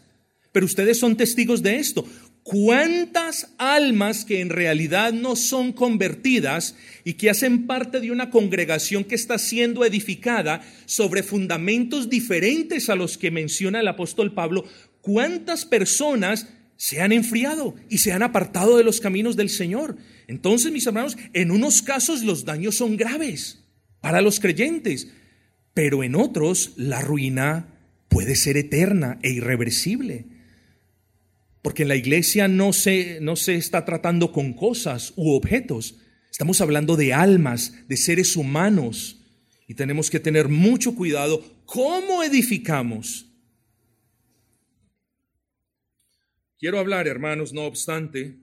[0.52, 2.06] Pero ustedes son testigos de esto.
[2.42, 9.04] ¿Cuántas almas que en realidad no son convertidas y que hacen parte de una congregación
[9.04, 14.64] que está siendo edificada sobre fundamentos diferentes a los que menciona el apóstol Pablo?
[15.00, 19.96] ¿Cuántas personas se han enfriado y se han apartado de los caminos del Señor?
[20.26, 23.64] Entonces, mis hermanos, en unos casos los daños son graves
[24.00, 25.08] para los creyentes,
[25.74, 27.80] pero en otros la ruina
[28.11, 30.26] puede ser eterna e irreversible.
[31.62, 35.96] Porque en la iglesia no se, no se está tratando con cosas u objetos,
[36.30, 39.22] estamos hablando de almas, de seres humanos.
[39.66, 43.26] Y tenemos que tener mucho cuidado cómo edificamos.
[46.58, 48.36] Quiero hablar, hermanos, no obstante,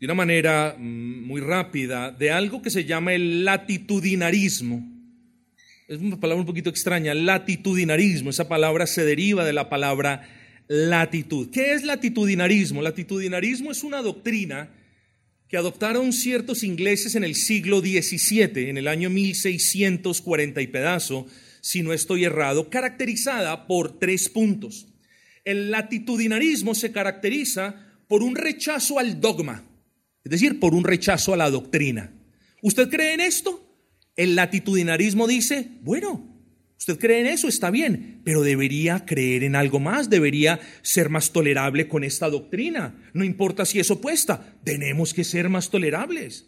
[0.00, 4.91] de una manera mm, muy rápida, de algo que se llama el latitudinarismo
[5.88, 8.30] es una palabra un poquito extraña, latitudinarismo.
[8.30, 10.28] Esa palabra se deriva de la palabra
[10.68, 11.50] latitud.
[11.50, 12.82] ¿Qué es latitudinarismo?
[12.82, 14.70] Latitudinarismo es una doctrina
[15.48, 21.26] que adoptaron ciertos ingleses en el siglo XVII, en el año 1640 y pedazo,
[21.60, 24.86] si no estoy errado, caracterizada por tres puntos.
[25.44, 29.62] El latitudinarismo se caracteriza por un rechazo al dogma,
[30.24, 32.12] es decir, por un rechazo a la doctrina.
[32.62, 33.61] ¿Usted cree en esto?
[34.16, 36.28] El latitudinarismo dice, bueno,
[36.78, 41.32] usted cree en eso, está bien, pero debería creer en algo más, debería ser más
[41.32, 42.94] tolerable con esta doctrina.
[43.14, 46.46] No importa si es opuesta, tenemos que ser más tolerables,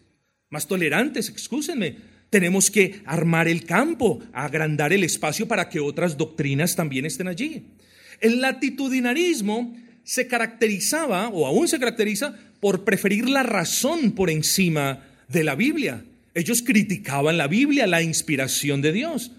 [0.51, 1.97] más tolerantes, excúsenme.
[2.31, 7.77] Tenemos que armar el campo, agrandar el espacio para que otras doctrinas también estén allí.
[8.21, 15.45] El latitudinarismo se caracterizaba, o aún se caracteriza, por preferir la razón por encima de
[15.45, 16.05] la Biblia.
[16.35, 19.32] Ellos criticaban la Biblia, la inspiración de Dios.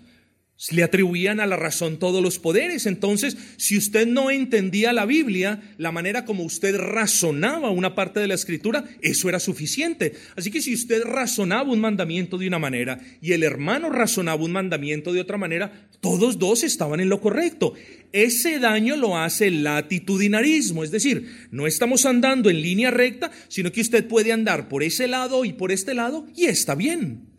[0.71, 2.85] Le atribuían a la razón todos los poderes.
[2.85, 8.27] Entonces, si usted no entendía la Biblia, la manera como usted razonaba una parte de
[8.27, 10.13] la escritura, eso era suficiente.
[10.37, 14.53] Así que si usted razonaba un mandamiento de una manera y el hermano razonaba un
[14.53, 17.73] mandamiento de otra manera, todos dos estaban en lo correcto.
[18.13, 23.73] Ese daño lo hace el latitudinarismo, es decir, no estamos andando en línea recta, sino
[23.73, 27.34] que usted puede andar por ese lado y por este lado y está bien.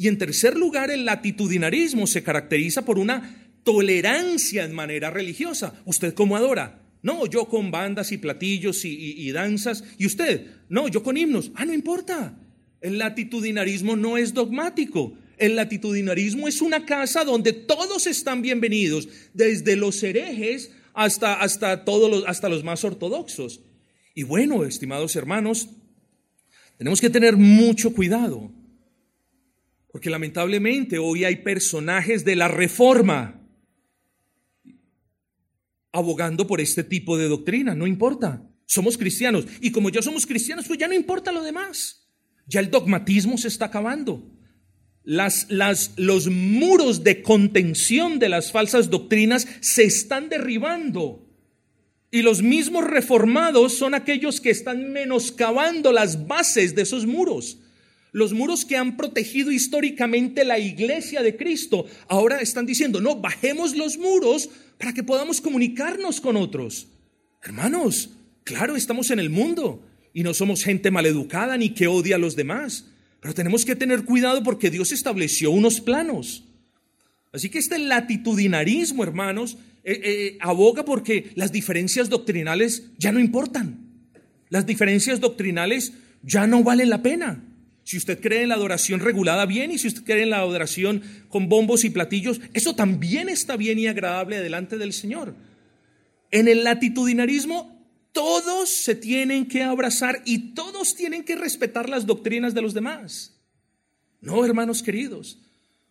[0.00, 5.74] Y en tercer lugar, el latitudinarismo se caracteriza por una tolerancia en manera religiosa.
[5.84, 6.80] ¿Usted cómo adora?
[7.02, 9.84] No, yo con bandas y platillos y, danzas.
[9.98, 10.46] ¿Y usted?
[10.70, 11.50] No, yo con himnos.
[11.54, 12.34] Ah, no importa.
[12.80, 15.12] El latitudinarismo no es dogmático.
[15.36, 22.24] El latitudinarismo es una casa donde todos están bienvenidos, desde los herejes hasta, hasta, todos
[22.26, 23.60] hasta los más ortodoxos.
[24.14, 25.68] Y bueno, estimados hermanos,
[26.78, 28.50] tenemos que tener mucho cuidado
[29.92, 33.40] porque lamentablemente hoy hay personajes de la reforma
[35.92, 37.74] abogando por este tipo de doctrina.
[37.74, 38.46] No importa.
[38.66, 39.46] Somos cristianos.
[39.60, 42.08] Y como ya somos cristianos, pues ya no importa lo demás.
[42.46, 44.30] Ya el dogmatismo se está acabando.
[45.02, 51.26] Las, las, los muros de contención de las falsas doctrinas se están derribando.
[52.12, 57.58] Y los mismos reformados son aquellos que están menoscabando las bases de esos muros.
[58.12, 63.76] Los muros que han protegido históricamente la iglesia de Cristo ahora están diciendo, no, bajemos
[63.76, 66.88] los muros para que podamos comunicarnos con otros.
[67.42, 68.10] Hermanos,
[68.44, 72.34] claro, estamos en el mundo y no somos gente maleducada ni que odia a los
[72.34, 72.86] demás,
[73.20, 76.44] pero tenemos que tener cuidado porque Dios estableció unos planos.
[77.32, 83.86] Así que este latitudinarismo, hermanos, eh, eh, aboga porque las diferencias doctrinales ya no importan.
[84.48, 85.92] Las diferencias doctrinales
[86.22, 87.44] ya no valen la pena.
[87.84, 91.02] Si usted cree en la adoración regulada, bien, y si usted cree en la adoración
[91.28, 95.34] con bombos y platillos, eso también está bien y agradable delante del Señor.
[96.30, 97.80] En el latitudinarismo,
[98.12, 103.36] todos se tienen que abrazar y todos tienen que respetar las doctrinas de los demás.
[104.20, 105.38] No, hermanos queridos,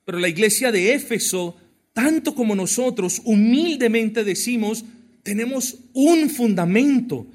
[0.06, 1.58] pero la iglesia de Éfeso,
[1.94, 4.86] tanto como nosotros, humildemente decimos,
[5.24, 7.28] tenemos un fundamento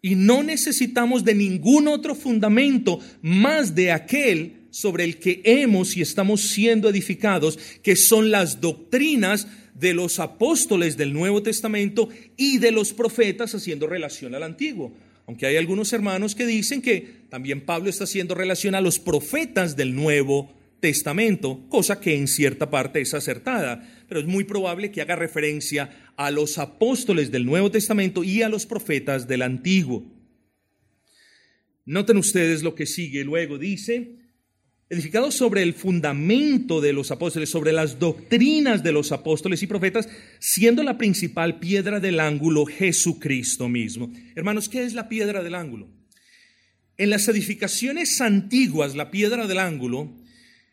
[0.00, 6.02] y no necesitamos de ningún otro fundamento más de aquel sobre el que hemos y
[6.02, 12.72] estamos siendo edificados, que son las doctrinas de los apóstoles del Nuevo Testamento y de
[12.72, 14.92] los profetas haciendo relación al Antiguo.
[15.26, 19.76] Aunque hay algunos hermanos que dicen que también Pablo está haciendo relación a los profetas
[19.76, 25.02] del Nuevo Testamento, cosa que en cierta parte es acertada, pero es muy probable que
[25.02, 30.04] haga referencia a los apóstoles del Nuevo Testamento y a los profetas del Antiguo.
[31.86, 34.16] Noten ustedes lo que sigue luego, dice,
[34.90, 40.08] edificado sobre el fundamento de los apóstoles, sobre las doctrinas de los apóstoles y profetas,
[40.40, 44.12] siendo la principal piedra del ángulo Jesucristo mismo.
[44.34, 45.88] Hermanos, ¿qué es la piedra del ángulo?
[46.96, 50.12] En las edificaciones antiguas, la piedra del ángulo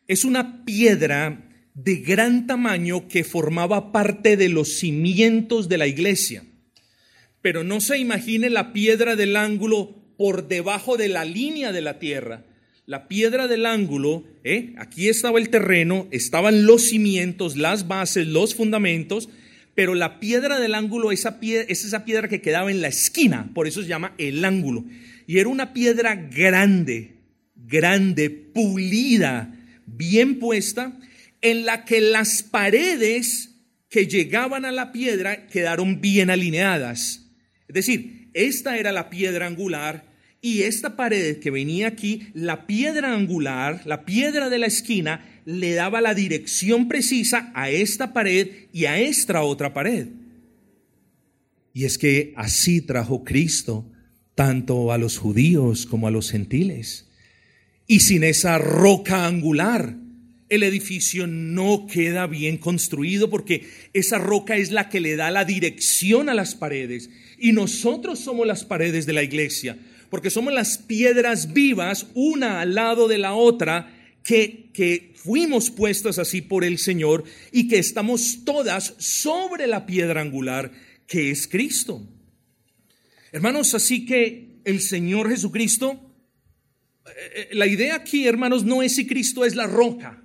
[0.07, 1.44] es una piedra
[1.75, 6.45] de gran tamaño que formaba parte de los cimientos de la iglesia.
[7.41, 11.99] Pero no se imagine la piedra del ángulo por debajo de la línea de la
[11.99, 12.45] tierra.
[12.85, 14.73] La piedra del ángulo, ¿eh?
[14.77, 19.27] aquí estaba el terreno, estaban los cimientos, las bases, los fundamentos,
[19.73, 23.51] pero la piedra del ángulo esa piedra, es esa piedra que quedaba en la esquina,
[23.53, 24.85] por eso se llama el ángulo.
[25.27, 27.15] Y era una piedra grande,
[27.55, 29.53] grande, pulida,
[29.85, 30.97] bien puesta,
[31.45, 33.51] en la que las paredes
[33.87, 37.27] que llegaban a la piedra quedaron bien alineadas.
[37.67, 43.13] Es decir, esta era la piedra angular y esta pared que venía aquí, la piedra
[43.13, 48.85] angular, la piedra de la esquina, le daba la dirección precisa a esta pared y
[48.85, 50.07] a esta otra pared.
[51.73, 53.91] Y es que así trajo Cristo
[54.33, 57.07] tanto a los judíos como a los gentiles.
[57.85, 60.04] Y sin esa roca angular,
[60.49, 65.45] el edificio no queda bien construido porque esa roca es la que le da la
[65.45, 67.09] dirección a las paredes.
[67.37, 69.77] Y nosotros somos las paredes de la iglesia,
[70.09, 73.91] porque somos las piedras vivas, una al lado de la otra,
[74.23, 80.21] que, que fuimos puestas así por el Señor y que estamos todas sobre la piedra
[80.21, 80.71] angular,
[81.07, 82.07] que es Cristo.
[83.31, 86.05] Hermanos, así que el Señor Jesucristo
[87.05, 90.24] eh, eh, la idea aquí, hermanos, no es si Cristo es la roca.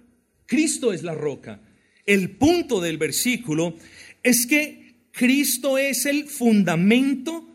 [0.50, 1.60] Cristo es la roca.
[2.04, 3.76] El punto del versículo
[4.24, 7.46] es que Cristo es el fundamento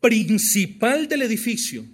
[0.00, 1.84] principal del edificio.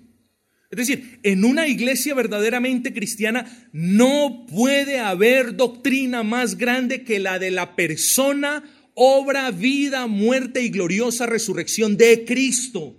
[0.70, 7.38] Es decir, en una iglesia verdaderamente cristiana no puede haber doctrina más grande que la
[7.38, 12.96] de la persona, obra, vida, muerte y gloriosa resurrección de Cristo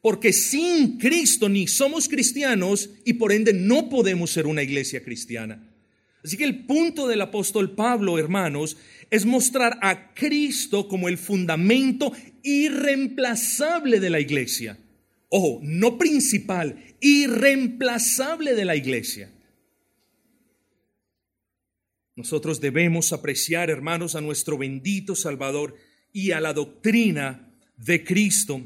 [0.00, 5.75] porque sin Cristo ni somos cristianos y por ende no podemos ser una iglesia cristiana.
[6.24, 8.76] Así que el punto del apóstol Pablo, hermanos,
[9.10, 12.12] es mostrar a Cristo como el fundamento
[12.42, 14.78] irreemplazable de la iglesia.
[15.28, 19.32] Ojo, no principal, irreemplazable de la iglesia.
[22.16, 25.76] Nosotros debemos apreciar, hermanos, a nuestro bendito Salvador
[26.12, 28.62] y a la doctrina de Cristo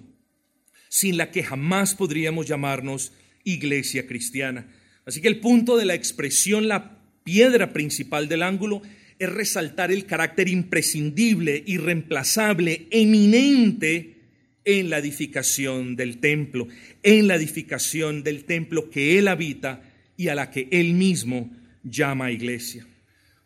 [0.90, 3.12] sin la que jamás podríamos llamarnos
[3.44, 4.68] iglesia cristiana.
[5.06, 8.82] Así que el punto de la expresión, la piedra principal del ángulo,
[9.18, 14.16] es resaltar el carácter imprescindible, irreemplazable, eminente
[14.64, 16.68] en la edificación del templo,
[17.02, 19.82] en la edificación del templo que Él habita
[20.16, 21.50] y a la que Él mismo
[21.82, 22.86] llama iglesia.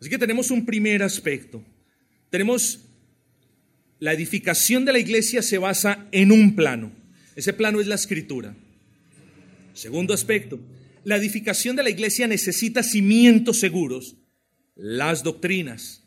[0.01, 1.63] Así que tenemos un primer aspecto.
[2.31, 2.81] Tenemos
[4.01, 6.93] la edificación de la iglesia se basa en un plano.
[7.37, 8.55] Ese plano es la escritura.
[9.73, 10.61] Segundo aspecto,
[11.05, 14.17] la edificación de la iglesia necesita cimientos seguros,
[14.75, 16.03] las doctrinas.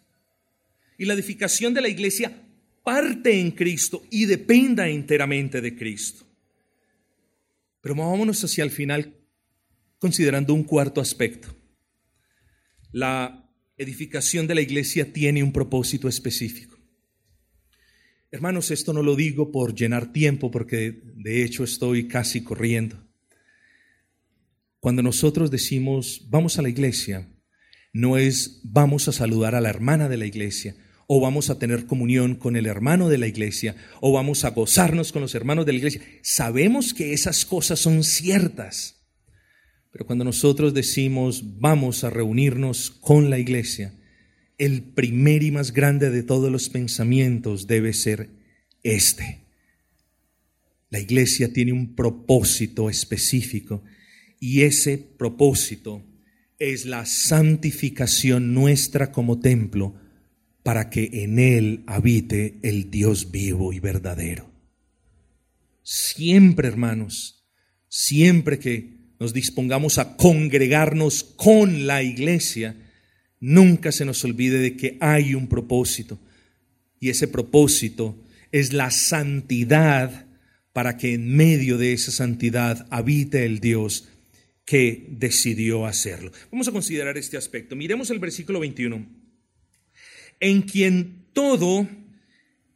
[0.97, 2.43] Y la edificación de la iglesia
[2.83, 6.25] parte en Cristo y dependa enteramente de Cristo.
[7.81, 9.13] Pero vámonos hacia el final
[9.99, 11.55] considerando un cuarto aspecto.
[12.91, 16.77] La edificación de la iglesia tiene un propósito específico.
[18.31, 23.06] Hermanos, esto no lo digo por llenar tiempo, porque de hecho estoy casi corriendo.
[24.79, 27.29] Cuando nosotros decimos, vamos a la iglesia,
[27.93, 30.75] no es vamos a saludar a la hermana de la iglesia,
[31.07, 35.11] o vamos a tener comunión con el hermano de la iglesia, o vamos a gozarnos
[35.11, 36.01] con los hermanos de la iglesia.
[36.21, 39.07] Sabemos que esas cosas son ciertas,
[39.91, 43.93] pero cuando nosotros decimos vamos a reunirnos con la iglesia,
[44.57, 48.29] el primer y más grande de todos los pensamientos debe ser
[48.83, 49.45] este.
[50.89, 53.83] La iglesia tiene un propósito específico
[54.39, 56.03] y ese propósito
[56.59, 59.95] es la santificación nuestra como templo
[60.63, 64.51] para que en él habite el Dios vivo y verdadero.
[65.83, 67.45] Siempre, hermanos,
[67.87, 72.75] siempre que nos dispongamos a congregarnos con la iglesia,
[73.39, 76.19] nunca se nos olvide de que hay un propósito.
[76.99, 78.21] Y ese propósito
[78.51, 80.25] es la santidad
[80.73, 84.09] para que en medio de esa santidad habite el Dios
[84.67, 86.33] que decidió hacerlo.
[86.51, 87.73] Vamos a considerar este aspecto.
[87.77, 89.07] Miremos el versículo 21.
[90.41, 91.87] En quien todo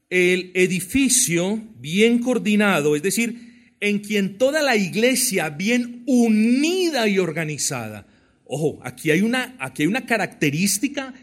[0.09, 8.07] el edificio bien coordinado, es decir, en quien toda la iglesia bien unida y organizada.
[8.45, 11.13] Ojo, aquí hay una, aquí hay una característica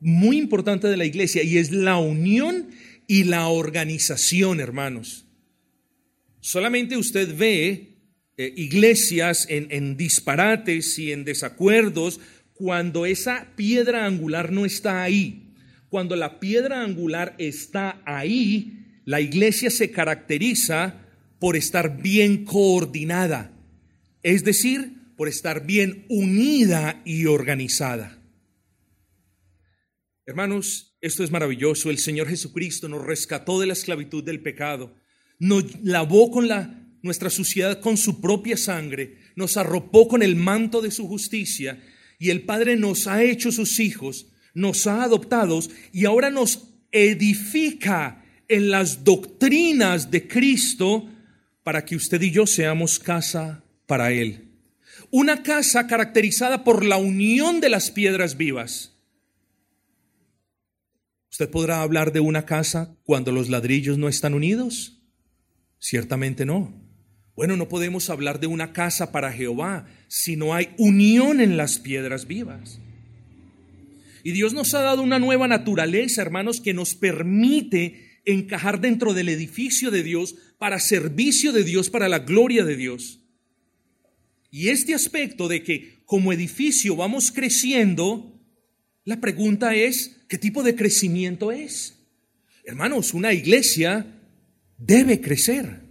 [0.00, 2.68] muy importante de la iglesia y es la unión
[3.06, 5.24] y la organización, hermanos.
[6.40, 7.95] Solamente usted ve
[8.36, 12.20] eh, iglesias en, en disparates y en desacuerdos
[12.54, 15.54] cuando esa piedra angular no está ahí.
[15.88, 21.06] Cuando la piedra angular está ahí, la iglesia se caracteriza
[21.38, 23.52] por estar bien coordinada,
[24.22, 28.22] es decir, por estar bien unida y organizada.
[30.26, 31.90] Hermanos, esto es maravilloso.
[31.90, 34.94] El Señor Jesucristo nos rescató de la esclavitud del pecado,
[35.38, 40.82] nos lavó con la nuestra suciedad con su propia sangre, nos arropó con el manto
[40.82, 41.82] de su justicia
[42.18, 45.60] y el Padre nos ha hecho sus hijos, nos ha adoptado
[45.92, 51.08] y ahora nos edifica en las doctrinas de Cristo
[51.62, 54.52] para que usted y yo seamos casa para Él.
[55.10, 58.92] Una casa caracterizada por la unión de las piedras vivas.
[61.30, 65.02] ¿Usted podrá hablar de una casa cuando los ladrillos no están unidos?
[65.78, 66.85] Ciertamente no.
[67.36, 71.78] Bueno, no podemos hablar de una casa para Jehová si no hay unión en las
[71.78, 72.80] piedras vivas.
[74.24, 79.28] Y Dios nos ha dado una nueva naturaleza, hermanos, que nos permite encajar dentro del
[79.28, 83.20] edificio de Dios para servicio de Dios, para la gloria de Dios.
[84.50, 88.40] Y este aspecto de que como edificio vamos creciendo,
[89.04, 91.98] la pregunta es, ¿qué tipo de crecimiento es?
[92.64, 94.06] Hermanos, una iglesia
[94.78, 95.85] debe crecer.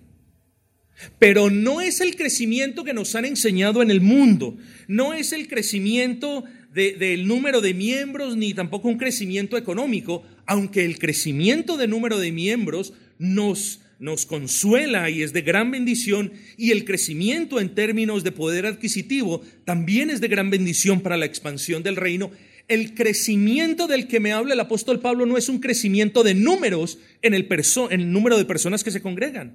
[1.19, 5.47] Pero no es el crecimiento que nos han enseñado en el mundo, no es el
[5.47, 12.19] crecimiento del número de miembros, ni tampoco un crecimiento económico, aunque el crecimiento de número
[12.19, 13.79] de miembros nos,
[14.27, 20.09] consuela y es de gran bendición, y el crecimiento en términos de poder adquisitivo también
[20.09, 22.31] es de gran bendición para la expansión del reino.
[22.67, 26.99] El crecimiento del que me habla el apóstol Pablo no es un crecimiento de números
[27.21, 27.47] en el,
[27.89, 29.53] en el número de personas que se congregan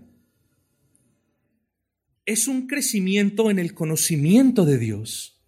[2.26, 5.40] es un crecimiento en el conocimiento de Dios.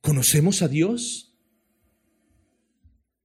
[0.00, 1.30] ¿Conocemos a Dios?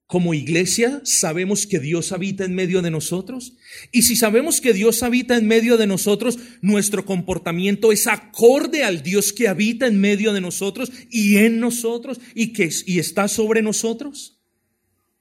[0.07, 3.53] Como iglesia sabemos que Dios habita en medio de nosotros.
[3.91, 9.01] Y si sabemos que Dios habita en medio de nosotros, nuestro comportamiento es acorde al
[9.01, 13.63] Dios que habita en medio de nosotros y en nosotros y que y está sobre
[13.63, 14.39] nosotros.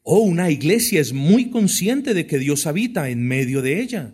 [0.03, 4.13] O oh, una iglesia es muy consciente de que Dios habita en medio de ella.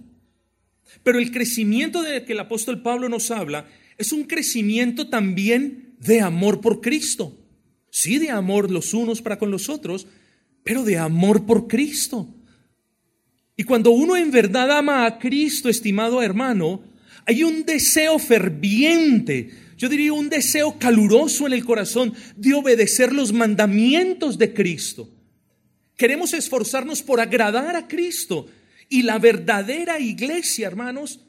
[1.03, 3.68] Pero el crecimiento de que el apóstol Pablo nos habla
[3.99, 7.36] es un crecimiento también de amor por Cristo.
[7.91, 10.07] Sí, de amor los unos para con los otros,
[10.62, 12.34] pero de amor por Cristo.
[13.57, 16.82] Y cuando uno en verdad ama a Cristo, estimado hermano,
[17.26, 23.32] hay un deseo ferviente, yo diría un deseo caluroso en el corazón de obedecer los
[23.32, 25.11] mandamientos de Cristo.
[25.97, 28.47] Queremos esforzarnos por agradar a Cristo
[28.91, 31.20] y la verdadera iglesia, hermanos,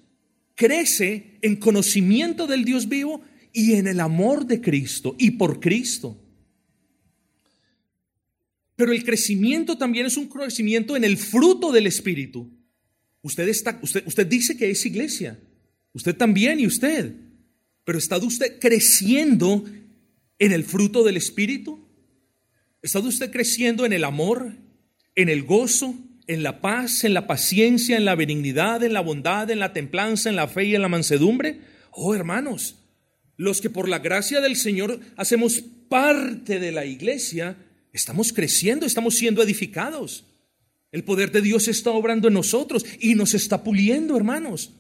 [0.56, 3.22] crece en conocimiento del Dios vivo
[3.54, 6.20] y en el amor de Cristo y por Cristo.
[8.76, 12.52] Pero el crecimiento también es un crecimiento en el fruto del Espíritu.
[13.22, 15.40] Usted, está, usted, usted dice que es iglesia.
[15.94, 17.14] Usted también y usted.
[17.84, 19.64] Pero ¿está usted creciendo
[20.40, 21.88] en el fruto del Espíritu?
[22.82, 24.56] ¿Está usted creciendo en el amor,
[25.14, 25.94] en el gozo,
[26.34, 30.30] en la paz, en la paciencia, en la benignidad, en la bondad, en la templanza,
[30.30, 31.60] en la fe y en la mansedumbre?
[31.92, 32.78] Oh, hermanos,
[33.36, 37.58] los que por la gracia del Señor hacemos parte de la iglesia,
[37.92, 40.26] estamos creciendo, estamos siendo edificados.
[40.94, 44.72] El poder de Dios está obrando en nosotros y nos está puliendo, hermanos.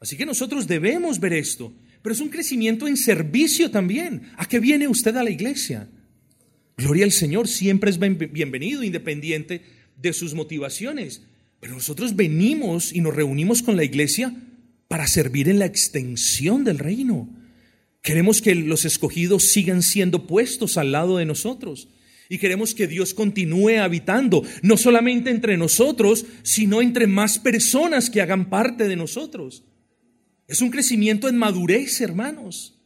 [0.00, 4.30] Así que nosotros debemos ver esto, pero es un crecimiento en servicio también.
[4.38, 5.86] ¿A qué viene usted a la iglesia?
[6.78, 11.22] Gloria al Señor, siempre es bienvenido, independiente de sus motivaciones.
[11.60, 14.34] Pero nosotros venimos y nos reunimos con la iglesia
[14.88, 17.28] para servir en la extensión del reino.
[18.02, 21.88] Queremos que los escogidos sigan siendo puestos al lado de nosotros.
[22.28, 28.20] Y queremos que Dios continúe habitando, no solamente entre nosotros, sino entre más personas que
[28.20, 29.64] hagan parte de nosotros.
[30.46, 32.78] Es un crecimiento en madurez, hermanos.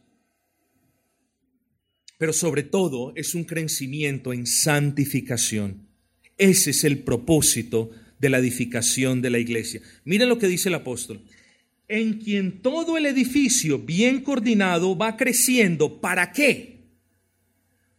[2.17, 5.90] Pero sobre todo es un crecimiento en santificación.
[6.41, 9.79] Ese es el propósito de la edificación de la iglesia.
[10.05, 11.21] Miren lo que dice el apóstol.
[11.87, 16.01] En quien todo el edificio bien coordinado va creciendo.
[16.01, 16.79] ¿Para qué?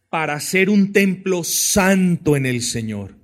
[0.09, 3.15] Para ser un templo santo en el Señor.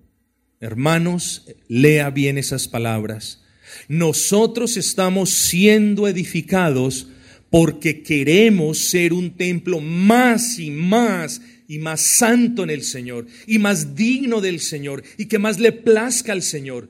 [0.62, 3.44] Hermanos, lea bien esas palabras.
[3.90, 7.10] Nosotros estamos siendo edificados
[7.50, 13.60] porque queremos ser un templo más y más y más santo en el Señor y
[13.60, 16.90] más digno del Señor y que más le plazca al Señor.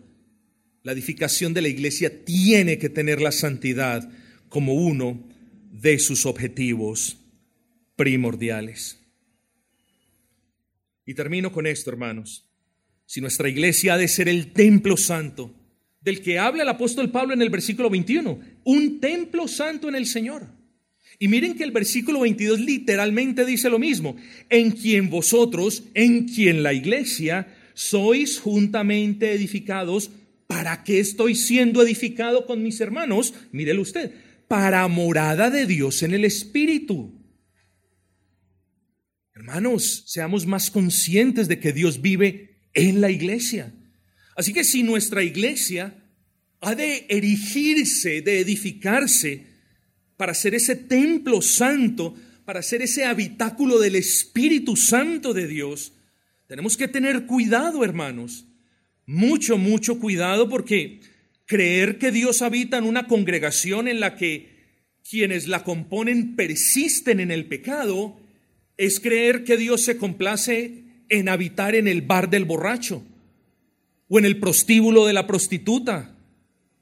[0.83, 4.09] La edificación de la iglesia tiene que tener la santidad
[4.47, 5.21] como uno
[5.69, 7.17] de sus objetivos
[7.97, 8.97] primordiales.
[11.05, 12.49] Y termino con esto, hermanos.
[13.05, 15.53] Si nuestra iglesia ha de ser el templo santo,
[15.99, 20.05] del que habla el apóstol Pablo en el versículo 21, un templo santo en el
[20.05, 20.58] Señor.
[21.21, 24.15] Y miren que el versículo 22 literalmente dice lo mismo,
[24.49, 30.11] en quien vosotros, en quien la iglesia, sois juntamente edificados.
[30.47, 33.33] ¿Para qué estoy siendo edificado con mis hermanos?
[33.51, 34.13] Mírelo usted,
[34.47, 37.13] para morada de Dios en el Espíritu.
[39.35, 43.73] Hermanos, seamos más conscientes de que Dios vive en la iglesia.
[44.37, 46.01] Así que si nuestra iglesia
[46.61, 49.48] ha de erigirse, de edificarse,
[50.19, 52.13] para ser ese templo santo,
[52.43, 55.93] para ser ese habitáculo del Espíritu Santo de Dios,
[56.45, 58.45] tenemos que tener cuidado, hermanos.
[59.05, 60.99] Mucho, mucho cuidado porque
[61.45, 64.49] creer que Dios habita en una congregación en la que
[65.09, 68.19] quienes la componen persisten en el pecado,
[68.75, 73.03] es creer que Dios se complace en habitar en el bar del borracho,
[74.09, 76.13] o en el prostíbulo de la prostituta,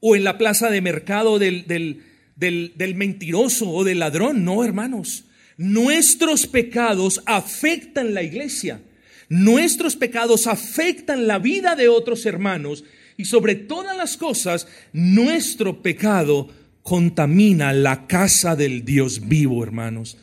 [0.00, 2.02] o en la plaza de mercado del,
[2.38, 4.44] del, del, mentiroso o del ladrón.
[4.44, 5.24] No, hermanos.
[5.56, 8.80] Nuestros pecados afectan la iglesia.
[9.28, 12.84] Nuestros pecados afectan la vida de otros hermanos.
[13.16, 16.48] Y sobre todas las cosas, nuestro pecado
[16.82, 20.16] contamina la casa del Dios vivo, hermanos.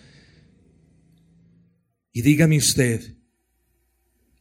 [2.13, 3.17] Y dígame usted,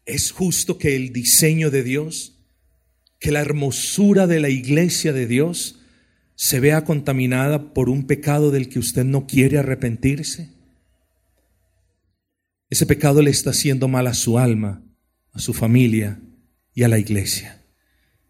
[0.07, 2.39] ¿es justo que el diseño de Dios,
[3.19, 5.81] que la hermosura de la iglesia de Dios,
[6.37, 10.51] se vea contaminada por un pecado del que usted no quiere arrepentirse?
[12.71, 14.83] Ese pecado le está haciendo mal a su alma,
[15.33, 16.21] a su familia
[16.73, 17.63] y a la iglesia.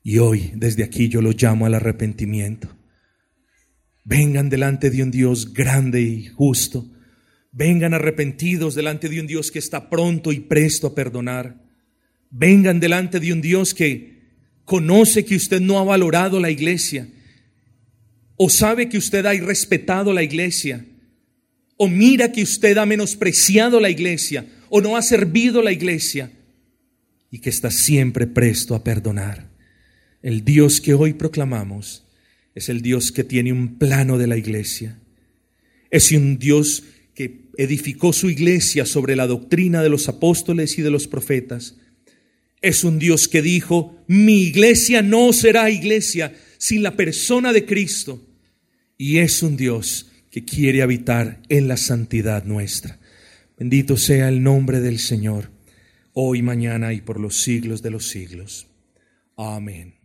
[0.02, 2.68] Y hoy, desde aquí, yo lo llamo al arrepentimiento.
[4.04, 6.90] Vengan delante de un Dios grande y justo.
[7.52, 11.64] Vengan arrepentidos delante de un Dios que está pronto y presto a perdonar.
[12.30, 14.24] Vengan delante de un Dios que
[14.66, 17.08] conoce que usted no ha valorado la iglesia
[18.36, 20.84] o sabe que usted ha irrespetado la iglesia,
[21.76, 26.30] o mira que usted ha menospreciado la iglesia, o no ha servido la iglesia,
[27.30, 29.50] y que está siempre presto a perdonar.
[30.22, 32.04] El Dios que hoy proclamamos
[32.54, 34.98] es el Dios que tiene un plano de la iglesia.
[35.90, 40.90] Es un Dios que edificó su iglesia sobre la doctrina de los apóstoles y de
[40.90, 41.76] los profetas.
[42.60, 48.26] Es un Dios que dijo, mi iglesia no será iglesia, sin la persona de Cristo.
[48.96, 52.98] Y es un Dios que quiere habitar en la santidad nuestra.
[53.58, 55.50] Bendito sea el nombre del Señor,
[56.12, 58.66] hoy, mañana y por los siglos de los siglos.
[59.36, 60.03] Amén.